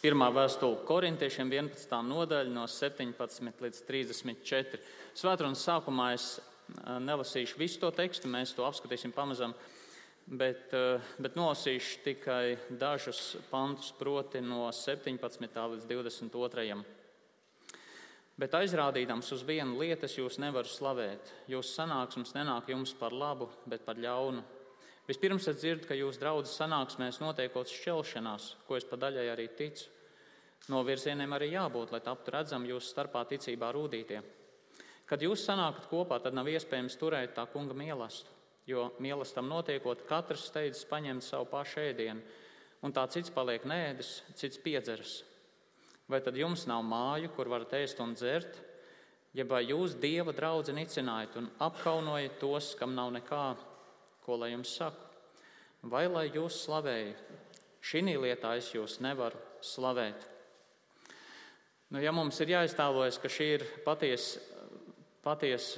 [0.00, 1.90] Pirmā vēstule korintiešiem 11.
[2.08, 4.78] nodaļa no 17 līdz 34.
[5.12, 6.28] Svētdienas sākumā es
[7.04, 9.52] nelasīšu visu to tekstu, mēs to apskatīsim pamazām,
[10.24, 10.72] bet,
[11.20, 15.60] bet nolasīšu tikai dažus pantus, proti no 17.
[15.74, 16.80] līdz 22.
[18.40, 21.28] Bet aizrādīdams uz vienu lietu, es jūs nevaru slavēt.
[21.52, 24.46] Jūsu sanāksmes nenāk jums par labu, bet par ļaunu.
[25.10, 29.88] Vispirms es dzirdu, ka jūsu draudzes sanāksmēs notiekot šķelšanās, ko es pa daļai arī ticu.
[30.70, 34.20] No virzieniem arī jābūt, lai taptu redzam jūsu starpā ticībā rūdītie.
[35.10, 38.36] Kad jūs sanākat kopā, tad nav iespējams turēt tā kunga mīlestību,
[38.70, 42.22] jo mīlestam notiekot, katrs steidzas paņemt savu pašu ēdienu,
[42.86, 45.16] un tā cits paliek nēdis, cits piedzeras.
[46.06, 48.62] Vai tad jums nav māju, kur varat ēst un dzert?
[49.34, 53.44] Ja vai jūs dieva draugu nicinājat un apkaunojat tos, kam nav nekā,
[54.30, 55.08] ko lai jums saku?
[55.90, 57.22] Vai lai jūs slavējat?
[57.82, 60.28] Šī lietā es jūs nevaru slavēt.
[61.90, 64.38] Nu, ja mums ir jāiztēlojas, ka šī ir patiesa
[65.24, 65.72] paties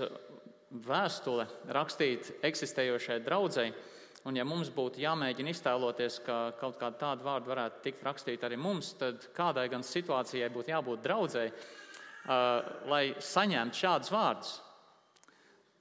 [0.84, 3.74] vēstule rakstīta eksistējošai draudzēji,
[4.22, 8.54] Un, ja mums būtu jāmēģina iztēloties, ka kaut kāda tāda vārda varētu tikt rakstīta arī
[8.54, 14.52] mums, tad kādai gan situācijai būtu jābūt draudzēji, uh, lai saņemtu šādus vārdus?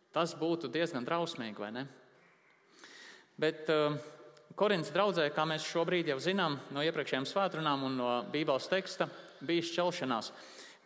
[0.10, 1.86] Tas būtu diezgan drausmīgi, vai ne?
[3.42, 3.96] Bet uh,
[4.58, 9.08] Korintas draudzē, kā mēs šobrīd jau zinām no iepriekšējām svētdienām un no Bībeles teksta,
[9.42, 10.30] bija šķelšanās.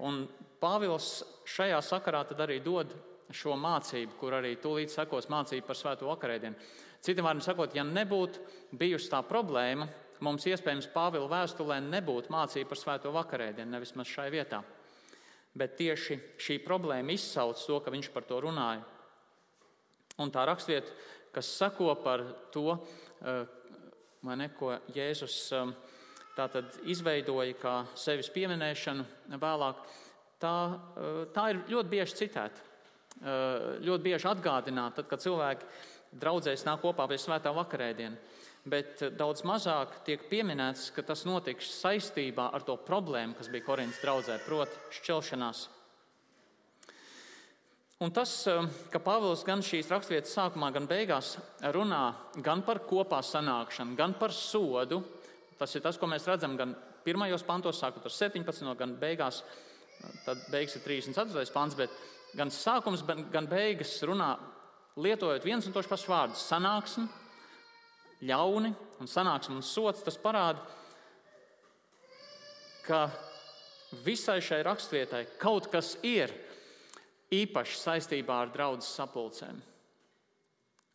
[0.07, 0.21] Un
[0.61, 1.09] Pāvils
[1.51, 2.93] šajā sakarā arī dod
[3.35, 6.55] šo mācību, kur arī tūlīt sekos mācība par svēto vakarēdienu.
[7.03, 8.39] Citiem vārdiem sakot, ja nebūtu
[8.79, 9.89] bijusi tā problēma,
[10.23, 14.63] mums iespējams Pāvila vēstulē nebūtu mācība par svēto vakarēdienu, nevis šai vietā.
[15.55, 18.83] Bet tieši šī problēma izsauc to, ka viņš par to runāja.
[20.19, 20.91] Un tā rakstvieta,
[21.35, 22.77] kas sako par to,
[23.21, 23.45] eh,
[24.23, 25.73] ne, ko Jēzus eh,
[26.37, 29.05] tātad izveidoja kā sevis pieminēšanu
[29.41, 29.81] vēlāk,
[30.39, 30.55] tā,
[30.95, 32.71] eh, tā ir ļoti bieži citēta.
[33.15, 35.63] Ļoti bieži atgādināta, tad, kad cilvēki
[36.19, 38.17] draudzēs nāk kopā pie svētā vakarēdiena.
[38.67, 44.01] Bet daudz mazāk tiek pieminēts, ka tas notiks saistībā ar to problēmu, kas bija Korintas
[44.03, 45.63] draudzē, proti, šķelšanās.
[48.03, 51.37] Un tas, eh, ka Pāvils gan šīs raksturvietas sākumā, gan beigās
[51.71, 52.01] runā
[52.43, 54.99] gan par kopā sanākšanu, gan par sodu,
[55.57, 56.75] tas ir tas, ko mēs redzam gan
[57.05, 59.43] pirmajos pantos, sākot ar 17, gan beigās,
[60.25, 61.53] tad beigas ir 34.
[61.53, 61.89] pants, bet
[62.35, 64.33] gan sākums, gan beigas runā
[64.97, 67.07] lietojot viens un tos pašus vārdus- sanāksme,
[68.23, 70.59] ļauni un sanāksme un sots, tas parāda,
[72.83, 73.09] ka
[74.03, 76.29] visai šai raksturvietai kaut kas ir
[77.43, 79.61] īpaši saistībā ar draugu sapulcēm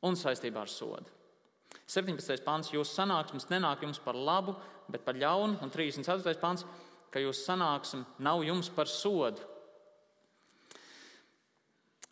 [0.07, 1.19] un saistībā ar sodu.
[1.91, 2.43] 17.
[2.47, 4.55] pāns, jūsu sanāksmes nenāk jums par labu,
[4.91, 6.39] bet par ļaunu, un 34.
[6.43, 6.65] pāns,
[7.11, 9.43] ka jūsu sanāksme nav jums par sodu.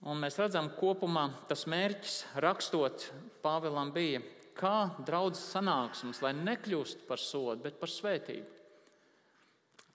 [0.07, 3.09] Un mēs redzam, kopumā tas mērķis rakstot
[3.43, 4.21] Pāvēlam bija,
[4.59, 8.47] kā draudzes sanāksmes, lai nekļūst par sodu, bet par svētību.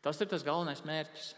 [0.03, 1.29] Tas ir tas galvenais mērķis.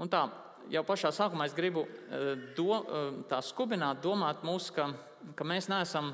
[0.00, 0.24] Un tā,
[0.72, 4.90] jau pašā sākumā es gribu eh, do, eh, tā skubināt, domāt mūs, ka,
[5.36, 6.12] ka mēs neesam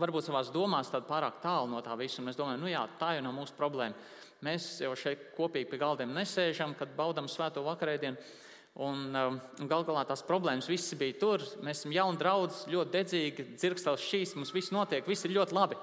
[0.00, 2.24] varbūt savā domās pārāk tālu no tā visa.
[2.24, 3.96] Mēs domājam, nu jā, tā jau nav mūsu problēma.
[4.42, 8.16] Mēs jau šeit kopīgi pie galdiem nesēžam, kad baudām svēto vakarēdienu.
[8.82, 11.44] Un, um, un gal galā tās problēmas visas bija tur.
[11.60, 15.76] Mēs esam jauni draugi, ļoti dedzīgi, dzirkstels šīs, mums viss notiek, viss ir ļoti labi.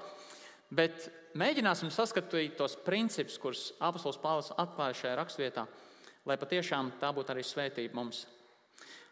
[0.74, 1.06] Bet
[1.38, 5.64] mēģināsim saskatīt tos principus, kurus apustulis Pāvils atklāja šajā raksturvietā,
[6.28, 8.24] lai patiešām tā būtu arī svētība mums.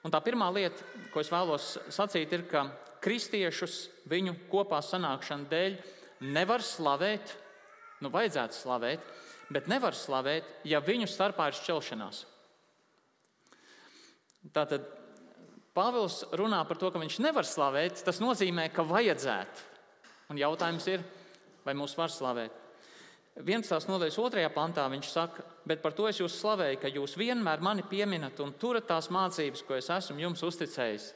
[0.07, 2.69] Un tā pirmā lieta, ko es vēlos sacīt, ir, ka
[3.03, 3.81] kristiešus
[4.11, 5.79] viņu kopā sanākšanu dēļ
[6.35, 7.35] nevar slavēt,
[8.03, 9.03] nu, vajadzētu slavēt,
[9.51, 12.23] bet nevar slavēt, ja viņu starpā ir šķelšanās.
[14.55, 14.87] Tātad
[15.79, 18.01] Pāvils runā par to, ka viņš nevar slavēt.
[18.03, 19.67] Tas nozīmē, ka vajadzētu.
[20.33, 21.05] Un jautājums ir,
[21.63, 22.57] vai mūs var slavēt?
[23.39, 23.87] 11.
[23.87, 24.49] nodaļas 2.
[24.51, 28.55] pantā viņš saka, bet par to es jūs slavēju, ka jūs vienmēr mani pieminat un
[28.57, 31.11] turat tās mācības, ko es esmu jums uzticējis.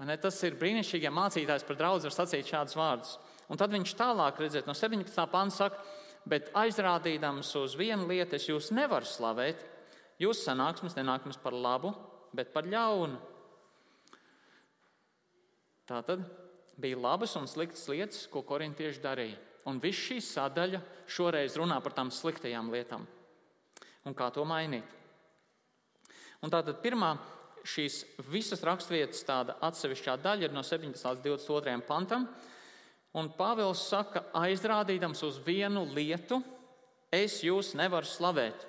[0.00, 3.18] Ne, tas ir brīnišķīgi, ja mācītājs par draugu var sacīt šādus vārdus.
[3.52, 5.26] Un tad viņš tālāk, redziet, no 17.
[5.28, 5.82] panta saka,
[6.24, 9.60] bet aizrādīdams uz vienu lietu, es jūs nevaru slavēt.
[10.20, 11.92] Jūsu sanāksmes nenāk jums par labu,
[12.36, 13.20] bet par ļaunu.
[15.90, 16.24] Tā tad
[16.80, 19.40] bija labas un sliktas lietas, ko korintieši darīja.
[19.68, 20.80] Un viss šī sadaļa
[21.10, 23.04] šoreiz runā par tām sliktajām lietām
[24.06, 24.86] un kā to mainīt.
[26.40, 27.14] Un tātad pirmā
[27.68, 30.96] šīs visas raksturvietas tāda atsevišķā daļa ir no 17.
[30.96, 31.76] līdz 22.
[31.88, 32.26] pantam.
[33.20, 36.38] Un Pāvils saka, aizrādīdams uz vienu lietu,
[37.12, 38.66] es jūs nevaru slavēt.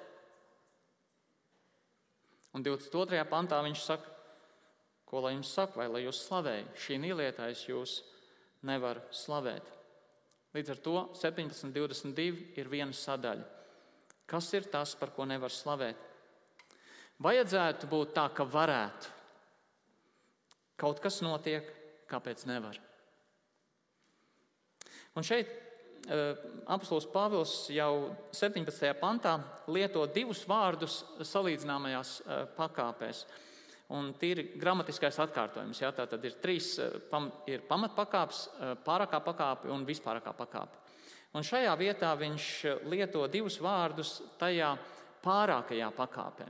[2.57, 3.21] Un 22.
[3.31, 4.09] pantā viņš saka,
[5.07, 6.73] ko lai jums saka, vai lai jūs slavēju.
[6.83, 7.99] Šī nīlietā es jūs
[8.67, 9.69] nevaru slavēt.
[10.55, 13.60] Līdz ar to 17.22 ir viena sadaļa.
[14.31, 16.07] Kas ir tas, par ko nevar slavēt?
[17.21, 19.17] Vajadzētu būt tā, ka varētu.
[20.81, 21.67] Kaut kas notiek,
[22.09, 22.79] kāpēc nevar.
[25.19, 25.51] Un šeit
[26.09, 26.33] Eh,
[26.65, 28.89] Apostols Pāvils jau 17.
[28.97, 29.35] pantā
[29.69, 33.25] lieto divus vārdus salīdzināmajās eh, pakāpēs.
[33.93, 35.81] Un tīri gramatiskais atkārtojums.
[35.83, 36.73] Jā, tā tad ir trīs
[37.11, 38.45] pam, ir pamatpakāpes,
[38.85, 40.79] pārākā pakāpe un vispārākā pakāpe.
[41.31, 42.47] Un šajā vietā viņš
[42.91, 44.73] lieto divus vārdus tajā
[45.23, 46.47] pārākajā pakāpē.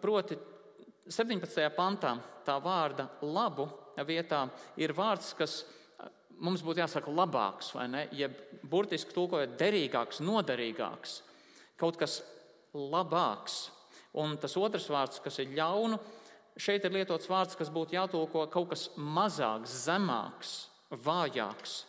[0.00, 0.38] Proti,
[1.06, 1.66] 17.
[1.76, 2.16] pantā
[2.46, 3.68] tā vārda labu
[4.08, 4.46] vietā
[4.80, 5.60] ir vārds, kas
[6.42, 8.02] mums būtu jāsaka labāks, vai ne?
[8.16, 8.36] Jeb
[8.68, 11.20] burtiski tulkojot, derīgāks, noderīgāks,
[11.80, 12.20] kaut kas
[12.74, 13.66] labāks.
[14.16, 15.98] Un tas otrs vārds, kas ir ļaunu,
[16.60, 20.56] šeit ir lietots vārds, kas būtu jātulko kaut kas mazāks, zemāks,
[21.04, 21.82] vājāks.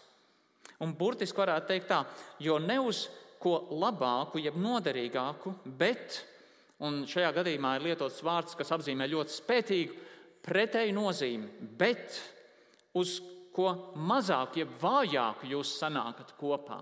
[0.86, 2.04] Un burtiski varētu teikt tā,
[2.44, 3.08] jo ne uz
[3.42, 6.20] ko labāku, jeb noderīgāku, bet,
[6.86, 10.04] un šajā gadījumā ir lietots vārds, kas apzīmē ļoti spēcīgu
[10.46, 12.20] pretēju nozīmi, bet
[12.98, 13.18] uz
[13.58, 16.80] ko mazāk, jeb vājāk jūs sanākat kopā.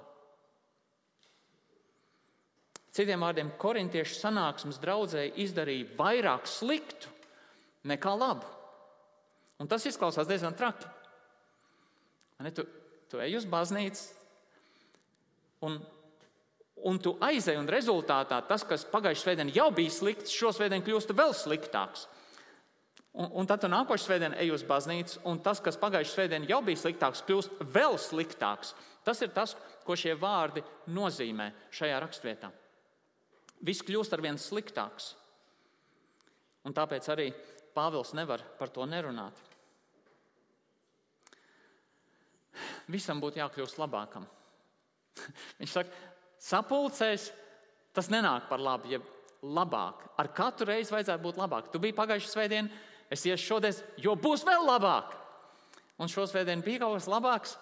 [2.95, 7.11] Citiem vārdiem, korintiešu sanāksmes draudzēji izdarīja vairāk sliktu
[7.91, 8.47] nekā labu.
[9.59, 10.87] Un tas izklausās diezgan traki.
[12.43, 12.63] Ne, tu,
[13.15, 14.03] tu ej uz baznīcu,
[15.63, 15.79] un,
[16.83, 21.15] un tu aizej, un rezultātā tas, kas pagājušajā svētdienā jau bija slikts, šo svētdienu kļūst
[21.15, 22.09] vēl sliktāks.
[23.15, 26.59] Un, un tad tu nākošais svētdien ej uz baznīcu, un tas, kas pagājušajā svētdienā jau
[26.67, 28.75] bija sliktāks, kļūst vēl sliktāks.
[29.07, 29.55] Tas ir tas,
[29.87, 32.51] ko šie vārdi nozīmē šajā rakstvietā.
[33.63, 35.13] Viss kļūst ar vien sliktāks.
[36.67, 37.29] Un tāpēc arī
[37.75, 39.35] Pāvils nevar par to nerunāt.
[42.91, 44.27] Visam būtu jākļūst labākam.
[45.59, 46.05] Viņš saka,
[46.41, 47.29] sapulcēs
[47.95, 49.01] tas nenāk par labu, ja
[49.45, 50.03] labāk.
[50.19, 51.69] Ar katru reizi vajadzētu būt labāk.
[51.71, 52.81] Tu biji pagājušajā svētdienā
[53.13, 55.13] es iešu šodien, jo būs vēl labāk.
[56.01, 57.53] Un šo svētdienu bija kaut kas labāks.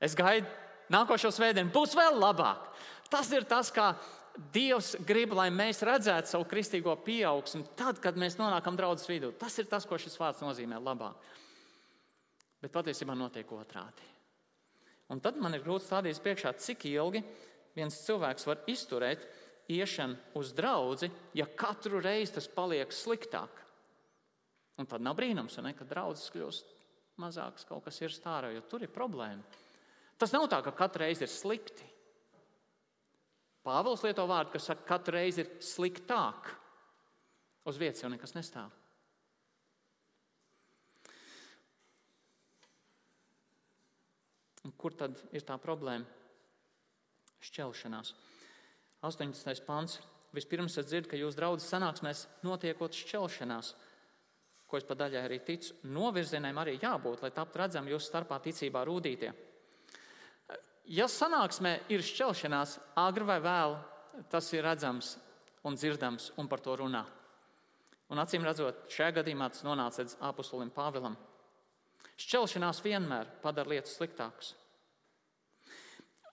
[0.00, 0.46] Es gaidu,
[0.92, 2.70] nākošo svētdienu būs vēl labāk.
[3.12, 3.92] Tas ir tas, kā
[4.54, 9.32] Dievs grib, lai mēs redzētu savu kristīgo pieaugsmu, tad, kad mēs nonākam draudzes vidū.
[9.34, 11.16] Tas ir tas, ko šis vārds nozīmē labāk.
[12.62, 14.06] Bet patiesībā notiek otrādi.
[15.08, 17.22] Un tad man ir grūti stādīties priekšā, cik ilgi
[17.76, 19.24] viens cilvēks var izturēt
[19.72, 23.64] iešanu uz draugu, ja katru reizi tas paliek sliktāk.
[24.78, 26.74] Un tad nav brīnums, ne, ka draudzes kļūst
[27.18, 29.42] mazākas, kaut kas ir stārā, jo tur ir problēma.
[30.18, 31.86] Tas nav tā, ka katru reizi ir slikti.
[33.66, 36.52] Pāvils lieto vārdu, kas saka, ka katru reizi ir sliktāk.
[37.68, 38.72] Uz vietas jau nekas nestāv.
[44.68, 46.04] Un kur tad ir tā problēma?
[47.40, 48.12] Šķelšanās.
[49.08, 49.64] 18.
[49.64, 50.00] pāns.
[50.36, 53.72] Vispirms es dzirdu, ka jūs draudzes sanāksmēs notiekot šķelšanās
[54.68, 58.84] ko es pa daļai arī ticu, novirzieniem arī jābūt, lai taptu redzami jūsu starpā ticībā
[58.84, 59.30] rūtītie.
[60.92, 63.76] Ja sanāksmē ir šķelšanās, agri vai vēl,
[64.32, 65.16] tas ir redzams
[65.64, 67.04] un dzirdams un par to runā.
[68.12, 71.16] Un acīm redzot, šajā gadījumā tas nonāca līdz apustulim Pāvilam.
[72.18, 74.54] Šķelšanās vienmēr padara lietas sliktākas.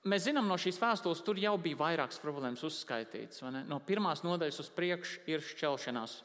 [0.05, 3.41] Mēs zinām no šīs vēstules, tur jau bija vairākas problēmas uzskaitītas.
[3.65, 6.19] No pirmās nodaļas uz priekšu ir šķelšanās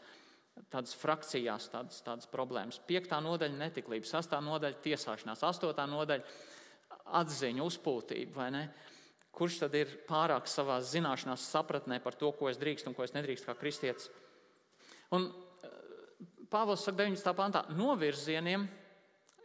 [0.68, 2.80] tādas frakcijās, tādas, tādas problēmas.
[2.88, 6.24] Piektā nodaļa- netiklība, sastā nodaļa- tiesāšanās, astotā nodaļa-
[7.20, 8.68] atziņa, uzpūtība.
[9.32, 13.12] Kurš tad ir pārāk savā zināšanās, sapratnē par to, ko es drīkstu un ko es
[13.12, 14.10] nedrīkstu kā kristietis?
[15.12, 15.32] Un
[15.64, 15.68] eh,
[16.50, 17.32] Pāvils saka, 19.
[17.32, 18.68] pantā, novirzieniem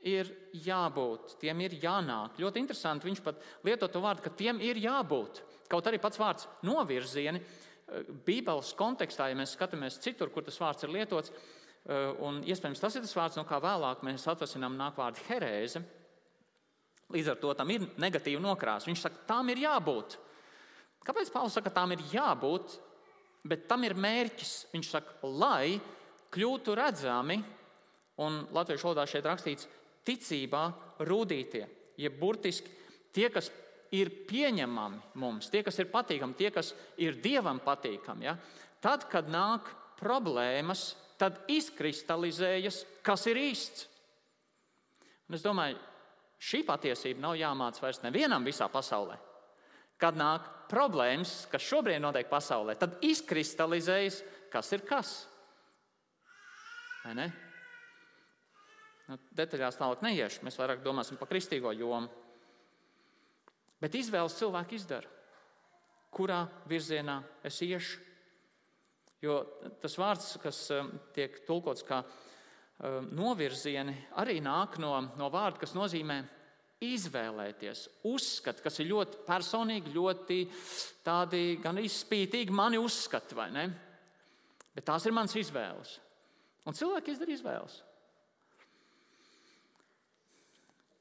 [0.05, 0.29] ir
[0.65, 2.37] jābūt, tiem ir jānāk.
[2.41, 5.41] Ļoti interesanti, viņš pat lieto to vārdu, ka tiem ir jābūt.
[5.71, 7.41] Kaut arī pats vārds novirzieni
[8.25, 12.95] Bībeles kontekstā, ja mēs skatāmies citur, kur tas vārds ir lietots, eh, un iespējams tas
[12.95, 15.83] ir tas vārds, no kā vēlāk mēs atvasinām nāk vārdu herēze,
[17.13, 18.89] līdz ar to tam ir negatīva nokrāsa.
[18.89, 20.17] Viņš saka, tam ir jābūt.
[21.05, 22.79] Kāpēc Pāvils saka, tam ir jābūt,
[23.45, 24.71] bet tam ir mērķis?
[24.73, 25.79] Viņš saka, lai
[26.33, 27.37] kļūtu redzami,
[28.17, 29.67] un latviešu valodā šeit rakstīts,
[30.05, 30.65] ticībā
[31.05, 31.65] rūtītie,
[31.99, 32.71] jeb burtiski
[33.15, 33.49] tie, kas
[33.95, 38.35] ir pieņemami mums, tie, kas ir patīkami, tie, kas ir dievam patīkami, ja?
[38.83, 39.69] tad, kad nāk
[39.99, 43.85] problēmas, tad izkristalizējas, kas ir īsts.
[45.29, 45.79] Un es domāju,
[46.43, 49.17] šī patiesība nav jāmācās vairs nevienam visā pasaulē.
[49.97, 54.17] kad nāk problēmas, kas šobrīd notiek pasaulē, tad izkristalizējas,
[54.51, 55.13] kas ir kas.
[57.05, 57.27] Vai ne?
[59.05, 62.09] Nu, detaļās tālāk neiešu, mēs vairāk domāsim par kristīgo jomu.
[63.81, 65.09] Bet izvēles cilvēki izdara,
[66.15, 68.01] kurā virzienā es iešu.
[69.21, 69.39] Jo
[69.81, 75.75] tas vārds, kas um, tiek tulkots kā um, novirzieni, arī nāk no, no vārda, kas
[75.77, 76.19] nozīmē
[76.85, 80.39] izvēlēties, uzskat, kas ir ļoti personīgi, ļoti
[81.05, 83.65] tādi gan izspītīgi mani uzskati, vai ne?
[84.75, 85.95] Bet tās ir mans izvēles.
[86.65, 87.79] Un cilvēki izdara izvēles.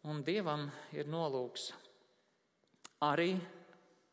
[0.04, 1.70] Un Dievam ir nolūks
[3.06, 3.30] arī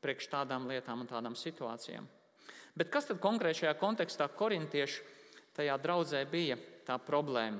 [0.01, 2.05] priekš tādām lietām un tādām situācijām.
[2.79, 5.03] Bet kas tad konkrēti šajā kontekstā korintiešu
[5.57, 6.55] tajā draudzē bija
[6.87, 7.59] tā problēma?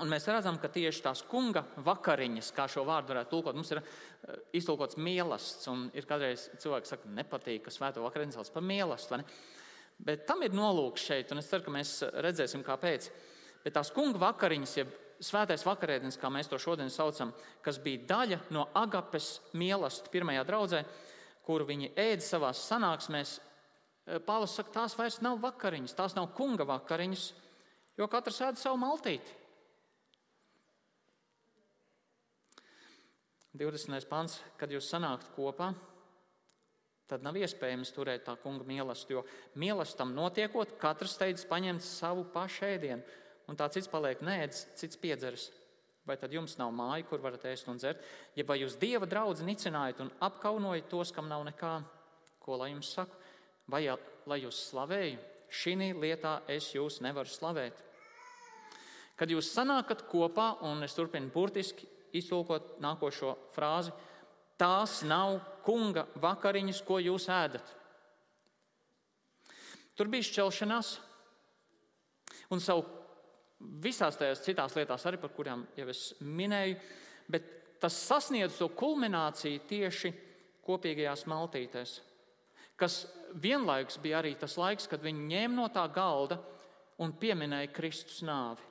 [0.00, 3.82] Un mēs redzam, ka tieši tās kunga vakariņas, kā šo vārdu varētu tulkot, mums ir
[3.84, 5.92] eh, iztulkots mīlestības.
[5.94, 9.38] Ir kādreiz cilvēks saka, nepatīk, ka svēto vakariņu sauc par mīlestību.
[10.08, 13.12] Bet tam ir nolūks šeit, un es ceru, ka mēs redzēsim, kāpēc.
[13.62, 17.32] Bet tās kunga vakariņas, jeb svētais vakarēdienis, kā mēs to šodien saucam,
[17.64, 20.82] kas bija daļa no agapes mīlestības pirmajā draudzē,
[21.44, 23.38] kuru viņi ēda savā sanāksmēs.
[24.06, 27.32] Eh, Pāvils saka, tās vairs nav vakariņas, tās nav kunga vakariņas,
[28.00, 29.40] jo katrs ēda savu maltīti.
[33.54, 34.08] 20.
[34.10, 35.70] pants, kad jūs sanākt kopā,
[37.06, 39.20] tad nav iespējams turēt tā kunga mīlestību.
[39.20, 43.04] Jo mīlestam notiekot, katrs steidzas paņemt savu pašu ēdienu,
[43.48, 45.50] un tā cits paliek nēdz, cits piedzeras.
[46.04, 48.02] Vai tad jums nav māja, kur varat ēst un dzert?
[48.36, 51.78] Ja vai jūs dieva draugu nicinājat un apkaunojat tos, kam nav nekā,
[52.44, 53.16] ko lai jums saku?
[53.72, 53.86] Vai
[54.28, 55.22] lai jūs slavēju?
[55.54, 57.78] Šī lietā es jūs nevaru slavēt.
[59.16, 63.94] Kad jūs sanākat kopā, un es turpinu burtiski, iztulkot nākošo frāzi,
[64.58, 67.64] tās nav kunga vakariņas, ko jūs ēdat.
[69.94, 70.96] Tur bija šķelšanās,
[72.50, 72.82] un savu
[73.84, 76.78] visās tajās citās lietās, arī par kurām jau es minēju,
[77.30, 77.48] bet
[77.82, 80.12] tas sasniedz to kulmināciju tieši
[80.64, 81.98] kopīgajās maltītēs,
[82.80, 83.04] kas
[83.40, 86.38] vienlaikus bija arī tas laiks, kad viņi ņēma no tā galda
[87.02, 88.62] un pieminēja Kristus nāvi.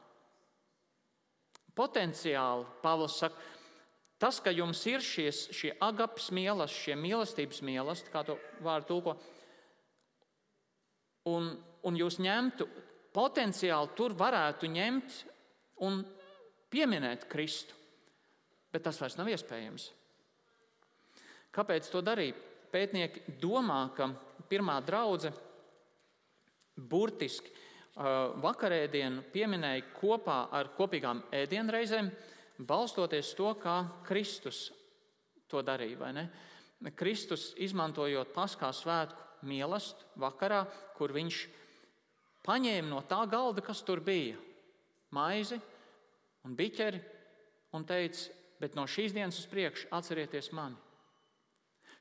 [1.73, 3.37] Potenciāli Pāvils saka,
[4.21, 9.15] tas, ka jums ir šies, šie agapas mīlestības, šie mīlestības mīlestības, kā to vārdu tulko,
[11.33, 11.49] un,
[11.83, 12.67] un jūs ņemtu,
[13.13, 15.19] potenciāli tur varētu ņemt
[15.85, 16.01] un
[16.73, 17.75] pieminēt Kristu,
[18.73, 19.89] bet tas vairs nav iespējams.
[21.53, 22.39] Kāpēc to darīt?
[22.73, 24.09] Pētnieki domā, ka
[24.49, 25.37] pirmā draudzene
[26.89, 27.51] burtiski
[28.41, 32.09] vakarēdienu pieminēja kopā ar kopīgām ēdienreizēm,
[32.65, 34.71] balstoties to, kā Kristus
[35.45, 36.25] to darīja.
[36.97, 40.63] Kristus izmantojot paskā svētku mīlestību vakarā,
[40.97, 41.43] kur viņš
[42.45, 44.37] paņēma no tā galda, kas tur bija,
[45.13, 45.59] maizi
[46.43, 47.01] un biķeri,
[47.73, 48.31] un teica,
[48.61, 50.77] bet no šīs dienas uz priekšu atcerieties mani.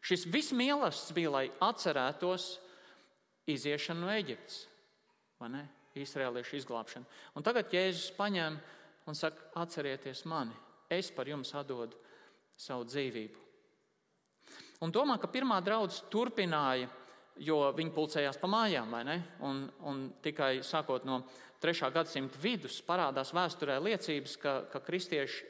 [0.02, 2.56] Šis viss mīlestības bija, lai atcerētos
[3.50, 4.64] iziešanu no Eģiptes,
[5.38, 5.62] vai ne?
[5.98, 7.04] Izraēliešu izglābšanu.
[7.36, 8.56] Un tagad Jēzus paņem
[9.06, 10.54] un saka, atcerieties mani,
[10.88, 11.98] es par jums atdodu
[12.56, 13.42] savu dzīvību.
[14.82, 16.88] Un domā, ka pirmā draudzene turpināja,
[17.40, 18.92] jo viņi pulcējās pa mājām?
[19.46, 21.22] Un, un tikai sākot no
[21.62, 21.92] 3.
[21.94, 25.48] gadsimta vidus parādās vēsturē liecības, ka, ka kristieši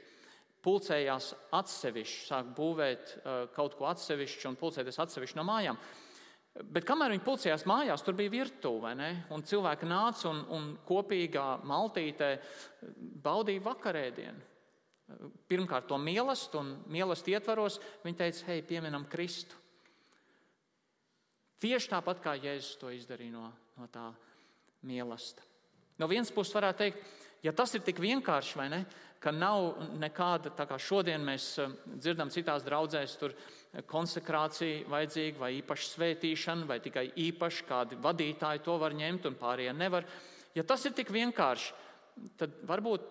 [0.63, 5.81] pulcējās atsevišķi, sāk būvēt uh, kaut ko atsevišķu un pulcēties atsevišķi no mājām.
[6.53, 8.93] Bet kamēr viņi pulcējās mājās, tur bija virtuve,
[9.33, 12.35] un cilvēki nāca un, un kopīgā maltītē
[13.25, 14.51] baudīja vakarēdienu.
[15.49, 19.62] Pirmkārt, to mīlestību, un mīlestības ietvaros viņi teica, hei, pieminam Kristu.
[21.63, 23.47] Tieši tāpat kā Jēzus to izdarīja no,
[23.79, 24.09] no tā
[24.89, 25.49] mīlestības.
[26.01, 27.03] No vienas puses, varētu teikt,
[27.45, 28.81] ja tas ir tik vienkārši, vai ne,
[29.23, 33.37] ka nav nekāda, tā kā šodien mēs eh, dzirdam citās draudzēs, tur
[33.89, 39.77] konsekrācija vajadzīga vai īpaša svētīšana, vai tikai īpaši kādi vadītāji to var ņemt un pārējie
[39.77, 40.09] nevar.
[40.57, 41.71] Ja tas ir tik vienkārši,
[42.41, 43.07] tad varbūt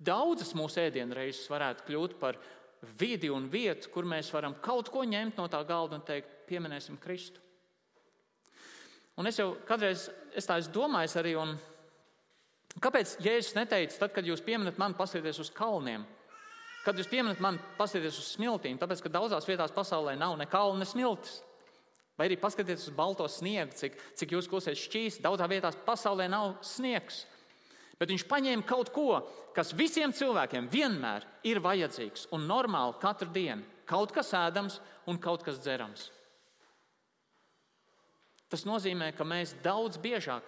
[0.00, 2.40] daudzas mūsu ēdienreizes varētu kļūt par
[3.00, 6.98] vidi un vietu, kur mēs varam kaut ko ņemt no tā galda un teikt, pieminēsim
[7.00, 7.42] Kristu.
[9.20, 10.06] Un es jau kādreiz
[10.36, 11.58] es tā esmu domājis arī, un
[12.78, 16.04] Kāpēc Jēzus neteica, tad, kad jūs pieminat mani, paskatieties uz kalniem?
[16.84, 20.80] Kad jūs pieminat mani, paskatieties uz smiltīm, tāpēc, ka daudzās vietās pasaulē nav ne kalna,
[20.80, 21.40] ne smiltis.
[22.16, 25.24] Vai arī paskatieties uz balto sniegu, cik, cik jūs kosiet šķīsti.
[25.24, 27.24] Daudzās vietās pasaulē nav sniegs.
[28.00, 29.20] Bet viņš paņēma kaut ko,
[29.52, 33.66] kas visiem cilvēkiem vienmēr ir vajadzīgs un normāli katru dienu.
[33.90, 34.78] kaut kas ēdams
[35.10, 36.10] un kaut kas dzerams.
[38.50, 40.46] Tas nozīmē, ka mēs daudz biežāk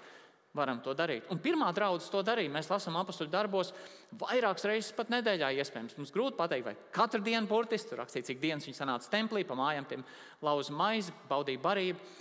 [0.54, 1.28] varam to darīt.
[1.32, 2.52] Un pirmā draudzene to darīja.
[2.52, 3.72] Mēs lasām apakšu darbos
[4.20, 5.52] vairākas reizes pat nedēļā.
[5.62, 9.46] Iespējams, mums grūti pateikt, vai katru dienu burtiski tur rakstīts, cik dienas viņi sanāca templī,
[9.48, 10.04] pa mājām tiem
[10.44, 12.12] lauza maizi, baudīja barību,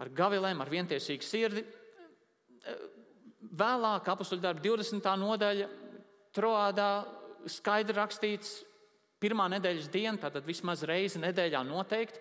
[0.00, 1.64] ar gavilēm, ar vientiesīgu sirdi.
[3.40, 5.06] Vēlāk, apakšu darbu 20.
[5.20, 5.68] nodaļa,
[6.36, 6.90] Troādā
[7.50, 8.60] skaidri rakstīts,
[9.18, 12.20] pirmā nedēļas diena, tātad vismaz reizi nedēļā noteikti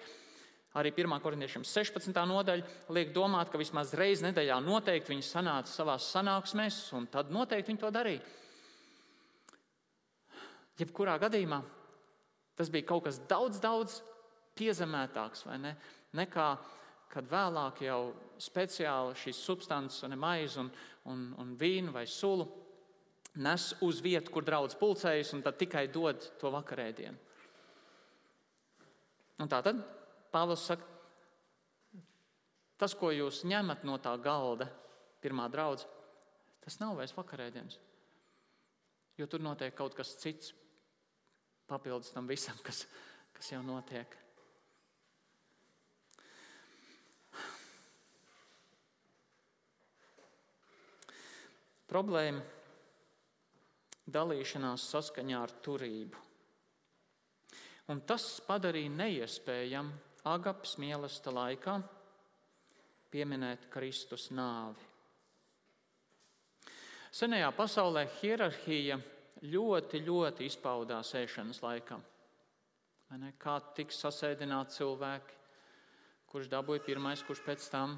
[0.78, 1.16] Arī 1.
[1.24, 2.14] korintiešiem 16.
[2.30, 7.72] nodaļa liek domāt, ka vismaz reizi nedēļā noteikti viņi sanāca savā sanāksmēs, un tad noteikti
[7.72, 8.22] viņi to darīja.
[10.80, 11.64] Jebkurā gadījumā
[12.60, 13.98] tas bija kaut kas daudz, daudz
[14.60, 15.74] piezemētāks ne?
[16.14, 16.52] nekā
[17.10, 20.70] kad vēlāk jau speciāli šīs substances, ne maizi un,
[21.08, 22.48] un, un vīnu vai sulu
[23.40, 27.18] nes uz vietu, kur draudz pulcējas, un tad tikai dod to vakarēdienu.
[29.40, 29.80] Un tā tad
[30.30, 30.86] Pāvils saka,
[32.78, 34.68] tas, ko jūs ņemat no tā galda,
[35.24, 35.90] pirmā draudzene,
[36.62, 37.80] tas nav vairs vakarēdienas.
[39.18, 40.54] Jo tur notiek kaut kas cits,
[41.68, 42.84] papildus tam visam, kas,
[43.34, 44.14] kas jau notiek.
[51.90, 52.44] Problēma
[54.10, 56.26] dalīšanās saskaņā ar turību.
[57.90, 61.76] Un tas padarīja neiespējamu Agapas mīlestības laikā
[63.10, 64.86] pieminēt Kristus nāvi.
[67.10, 69.00] Senajā pasaulē hierarhija
[69.50, 71.98] ļoti, ļoti izpaudās ēšanas laikā.
[73.42, 75.38] Kā tiks sasēdināti cilvēki,
[76.30, 77.98] kurš dabūja pirmais, kurš pēc tam,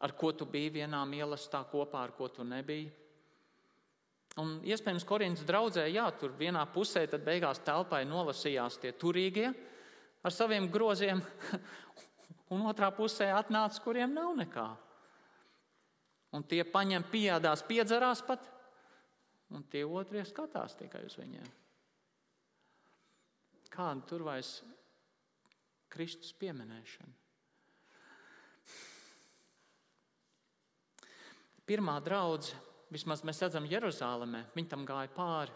[0.00, 2.90] ar ko tu biji vienā mīlestībā kopā, ar ko tu nebija.
[4.38, 9.48] Un iespējams, Korintas draudzē, jā, tur vienā pusē tad beigās telpai nolasījās tie turīgie
[10.22, 11.22] ar saviem groziem,
[12.54, 14.68] un otrā pusē atnāca, kuriem nav nekā.
[16.36, 18.44] Un tie paņem pieādās, piedzerās pat,
[19.54, 21.54] un tie otrie skatās tikai uz viņiem.
[23.72, 24.58] Kāda tur vairs
[25.92, 27.27] Kristus pieminēšana?
[31.68, 35.52] Pirmā draudzene vismaz mēs redzam Jeruzalemē, viņi tam gāja pāri.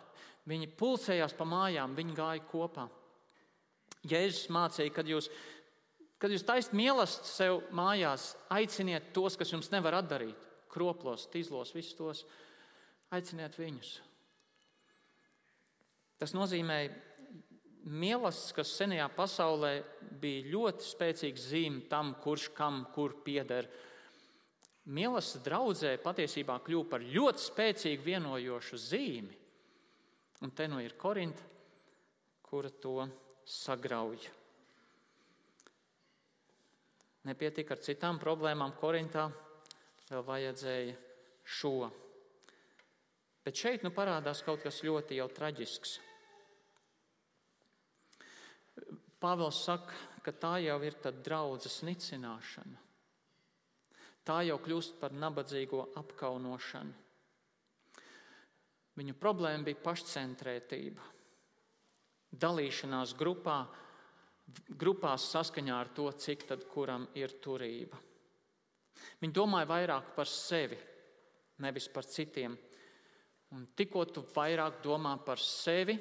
[0.48, 2.88] Viņi pulcējās pa mājām, viņi gāja kopā.
[4.10, 5.28] Jēzus mācīja, kad jūs,
[6.18, 11.94] kad jūs taisat mīlestību sev mājās, aiciniet tos, kas jums nevar atdarīt, kroplos, tīzlos, visus
[11.98, 12.24] tos.
[13.14, 13.94] Aiciniet viņus.
[16.18, 16.78] Tas nozīmē,
[17.82, 19.72] mīlestības, kas senajā pasaulē
[20.22, 23.68] bija ļoti spēcīgs zīme tam, kurš kam kur pieder.
[24.82, 29.36] Mīlestības draudzē patiesībā kļuva par ļoti spēcīgu vienojošu zīmi.
[30.42, 31.44] Un te nu ir Korinta,
[32.42, 33.06] kura to
[33.46, 34.18] sagrauj.
[37.30, 39.28] Nepietika ar citām problēmām Korintā,
[40.10, 40.98] vēl vajadzēja
[41.46, 41.76] šo.
[43.46, 45.98] Bet šeit nu parādās kaut kas ļoti jau traģisks.
[49.22, 49.94] Pāvils saka,
[50.26, 52.81] ka tā jau ir draudzes nicināšana
[54.26, 56.98] tā jau kļūst par nabadzīgo apkaunošanu.
[58.92, 61.04] Viņu problēma bija pašcentrētība,
[62.44, 63.62] dalīšanās grupā,
[64.68, 67.96] grupās saskaņā ar to, cik tad kuram ir turība.
[69.22, 70.76] Viņi domāja vairāk par sevi,
[71.64, 72.58] nevis par citiem.
[73.56, 75.96] Un tikko tu vairāk domā par sevi,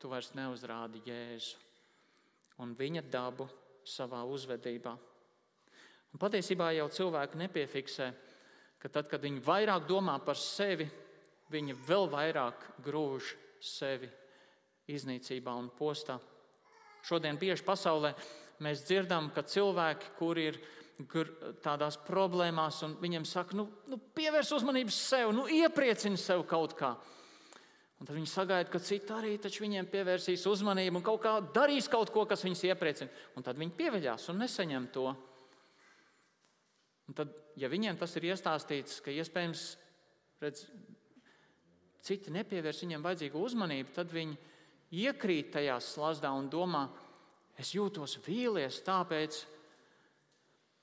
[0.00, 1.60] tu vairs neuzrādi Jēzu
[2.62, 3.48] un viņa dabu
[3.84, 4.92] savā uzvedībā.
[6.12, 8.10] Un patiesībā jau cilvēki nepiefiksē,
[8.82, 10.88] ka tad, kad viņi vairāk domā par sevi,
[11.52, 14.10] viņi vēl vairāk grūž sevi
[14.92, 16.18] iznīcībā un postā.
[17.06, 18.12] Šodien bieži pasaulē
[18.62, 20.60] mēs dzirdam, ka cilvēki, kuri ir
[21.64, 26.92] tādās problēmās, un viņiem saka, nu, nu pievērs uzmanību sev, nu iepriecini sev kaut kā.
[28.02, 32.10] Un tad viņi sagaida, ka citi arī viņiem pievērsīs uzmanību un kaut kā darīs kaut
[32.10, 33.10] ko, kas viņus iepriecina.
[33.38, 35.12] Un tad viņi pieveļās un nesaņem to.
[37.12, 39.62] Un tad, ja viņiem tas ir iestāstīts, ka iespējams
[40.40, 40.62] redz,
[42.00, 44.38] citi nepievērs viņiem vajadzīgu uzmanību, tad viņi
[44.96, 46.86] iekrīt tajā slazdā un domā,
[47.60, 49.42] es jūtos vīlies tāpēc,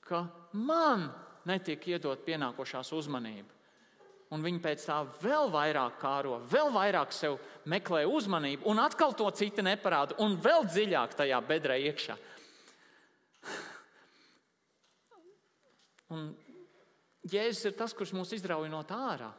[0.06, 0.22] ka
[0.54, 1.08] man
[1.50, 3.50] netiek iedot pienākošās uzmanība.
[4.30, 9.26] Un viņi pēc tā vēl vairāk kāro, vēl vairāk sev meklē uzmanību, un atkal to
[9.34, 12.14] citi neparāda, un vēl dziļāk tajā bedrē iekšā.
[16.10, 16.30] Un
[17.30, 19.30] Jēzus ir tas, kurš mūs izrauj no tā ārā.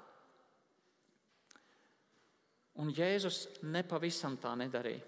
[2.81, 5.01] Un Jēzus nepavisam tā nedarīja.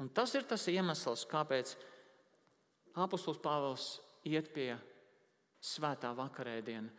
[0.00, 1.72] Un tas ir tas iemesls, kāpēc
[3.00, 3.86] apustulis Pāvils
[4.28, 4.74] iet pie
[5.64, 6.92] svētā vakarēdiena.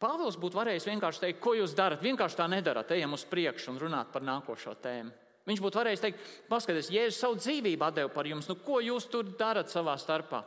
[0.00, 2.00] Pāvils būtu varējis vienkārši teikt, ko jūs darat.
[2.00, 5.12] Vienkārši tā nedarat, ejam uz priekšu un runāt par nākošo tēmu.
[5.48, 9.28] Viņš būtu varējis teikt, paskatieties, Jēzus savu dzīvību deva par jums, nu ko jūs tur
[9.36, 10.40] darat savā starpā?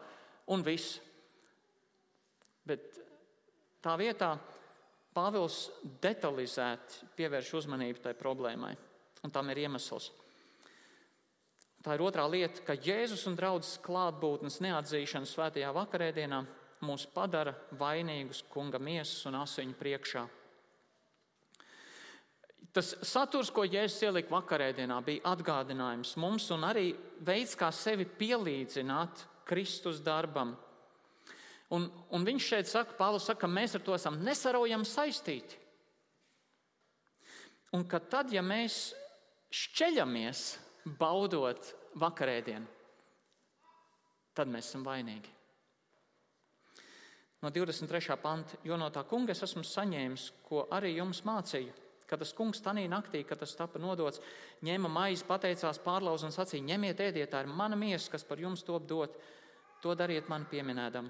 [0.54, 0.98] Un viss.
[2.68, 3.00] Bet
[3.84, 4.36] tā vietā
[5.14, 5.68] Pāvils
[6.02, 8.72] detalizēti pievērš uzmanību tai problēmai,
[9.22, 10.10] un tam ir iemesls.
[11.84, 16.40] Tā ir otrā lieta, ka Jēzus un draudzes klātbūtnes neatzīšana svētajā vakarēdienā
[16.88, 20.24] mūs padara vainīgus kunga miesas un asiņu priekšā.
[22.74, 26.88] Tas saturs, ko Jēzus ielika vakarēdienā, bija atgādinājums mums un arī
[27.22, 30.56] veids, kā sevi pielīdzināt Kristus darbam,
[31.74, 35.58] Un, un viņš šeit saka, Pāvils saka, ka mēs ar to esam nesaraujami saistīti.
[37.74, 38.92] Un ka tad, ja mēs
[39.54, 40.44] šķeļamies,
[41.00, 42.68] baudot vakarēdienu,
[44.38, 45.32] tad mēs esam vainīgi.
[47.44, 48.16] No 23.
[48.22, 51.74] panta, jo no tā kunga es esmu saņēmis, ko arī jums mācīju.
[52.08, 54.22] Kad tas kungs tanī naktī, kad tas tika nodots,
[54.64, 58.64] ņēma maizi, pateicās, pārlauza un sacīja: ņemiet, ēdiet, tā ir mana miesa, kas par jums
[58.64, 59.18] top dot.
[59.82, 61.10] To dariet man pieminēdam.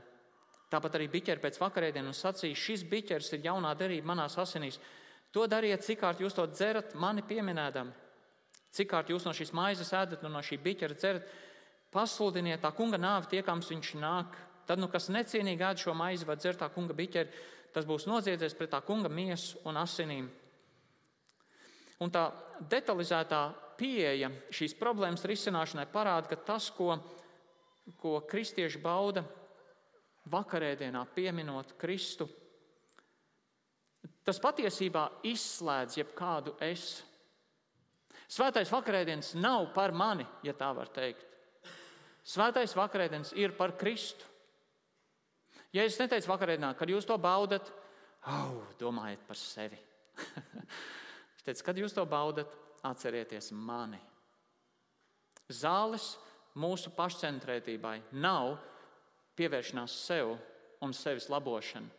[0.74, 4.80] Tāpat arī biķeri pēc vakarēdienas sacīja, šis biķers ir jaunā derība manās asinīs.
[5.34, 7.94] To dariet, cik kārt jūs to dzerat, mani pieminēdami.
[8.74, 11.28] Cik kārt jūs no šīs maizes ēdat un no šī biķera dzerat,
[11.94, 14.38] pasludiniet tā kunga nāvi tiekams viņš nāk.
[14.66, 17.44] Tad, nu, kas necienīgi ēd šo maizi vai dzer tā kunga biķeri,
[17.76, 20.30] tas būs noziedzies pret tā kunga miesu un asinīm.
[22.02, 22.30] Un tā
[22.72, 23.44] detalizētā
[23.78, 26.96] pieeja šīs problēmas risināšanai parāda, ka tas, ko,
[28.02, 29.26] ko kristieši bauda,
[30.32, 32.28] vakarēdienā pieminot Kristu,
[34.24, 37.02] tas patiesībā izslēdz jebkādu es.
[38.32, 41.26] Svētais vakarēdienas nav par mani, ja tā var teikt.
[42.24, 44.26] Svētais vakarēdienas ir par Kristu.
[45.74, 47.68] Ja es neteicu vakarēdienā, kad jūs to baudat,
[48.30, 49.80] oh, domājiet par sevi.
[51.36, 52.52] es teicu, kad jūs to baudat,
[52.86, 54.00] atcerieties mani.
[55.52, 56.14] Zāles
[56.60, 58.58] mūsu pašcentrētībai nav
[59.38, 60.36] pievēršanās sev
[60.84, 61.90] un sevis labošana.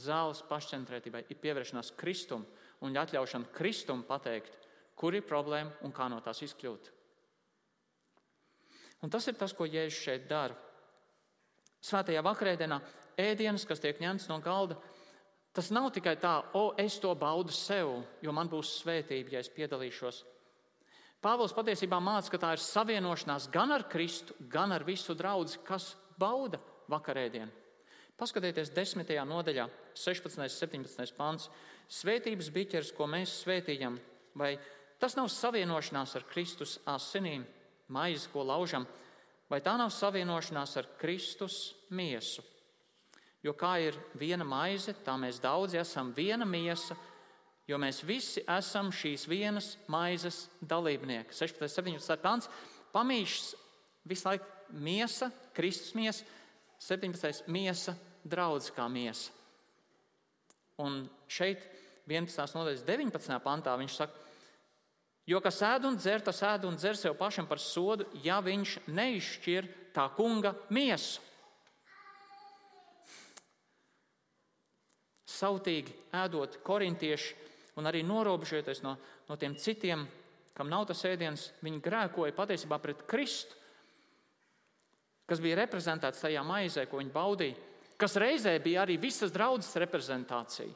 [0.00, 2.44] Zāles pašcentrētībai ir pievēršanās Kristum
[2.84, 4.54] un atļaušana Kristum pateikt,
[4.96, 6.90] kur ir problēma un kā no tās izkļūt.
[9.00, 10.56] Un tas ir tas, ko Jēzus šeit dara.
[11.80, 12.80] Svētajā vakarēdienā
[13.20, 14.76] ēdienas, kas tiek ņemts no galda,
[15.56, 19.48] tas nav tikai tā, o, es to baudu sev, jo man būs svētība, ja es
[19.52, 20.20] piedalīšos.
[21.20, 25.94] Pāvils patiesībā māca, ka tā ir savienošanās gan ar Kristu, gan ar visu draugu, kas
[26.20, 27.60] bauda vakarēdienu.
[28.20, 29.08] Paskatieties, 10.
[29.24, 29.64] nodaļā,
[29.96, 30.42] 16.
[30.44, 31.14] un 17.
[31.16, 31.46] pāns.
[31.90, 33.96] Svētības biķers, ko mēs svētījam,
[34.36, 34.58] vai
[35.00, 37.46] tas nav savienošanās ar Kristus asinīm,
[37.88, 38.84] maizi, ko laužam,
[39.48, 42.44] vai tā nav savienošanās ar Kristus miesu?
[43.40, 46.92] Jo kā ir viena maize, tā mēs daudzi esam viena miesa,
[47.64, 51.32] jo mēs visi esam šīs vienas maizes dalībnieki.
[51.32, 51.88] 16.
[51.88, 52.20] un 17.
[52.20, 52.50] pāns
[52.92, 53.54] pamīšs
[54.04, 56.28] visu laiku miesa, Kristus miesa
[56.80, 57.44] 17.
[57.52, 59.34] miesa, draudz kā miesa.
[60.80, 61.60] Un šeit,
[62.08, 62.56] 11.
[62.56, 63.36] nodaļas 19.
[63.44, 64.16] pantā, viņš saka,
[65.28, 68.78] jo kas ēd un dzer, tas ēd un dzer sev pašam par sodu, ja viņš
[68.88, 71.20] neizšķir tā kunga miesu.
[75.28, 77.36] Sautīgi ēdot korintieši
[77.80, 78.96] un arī norobežoties no,
[79.28, 80.08] no tiem citiem,
[80.56, 83.59] kam nav tas ēdiens, viņi grēkoja patiesībā pret Kristu
[85.30, 87.58] kas bija reprezentēts tajā maizē, ko viņi baudīja,
[88.00, 90.72] kas reizē bija arī visas draudzes reprezentācija.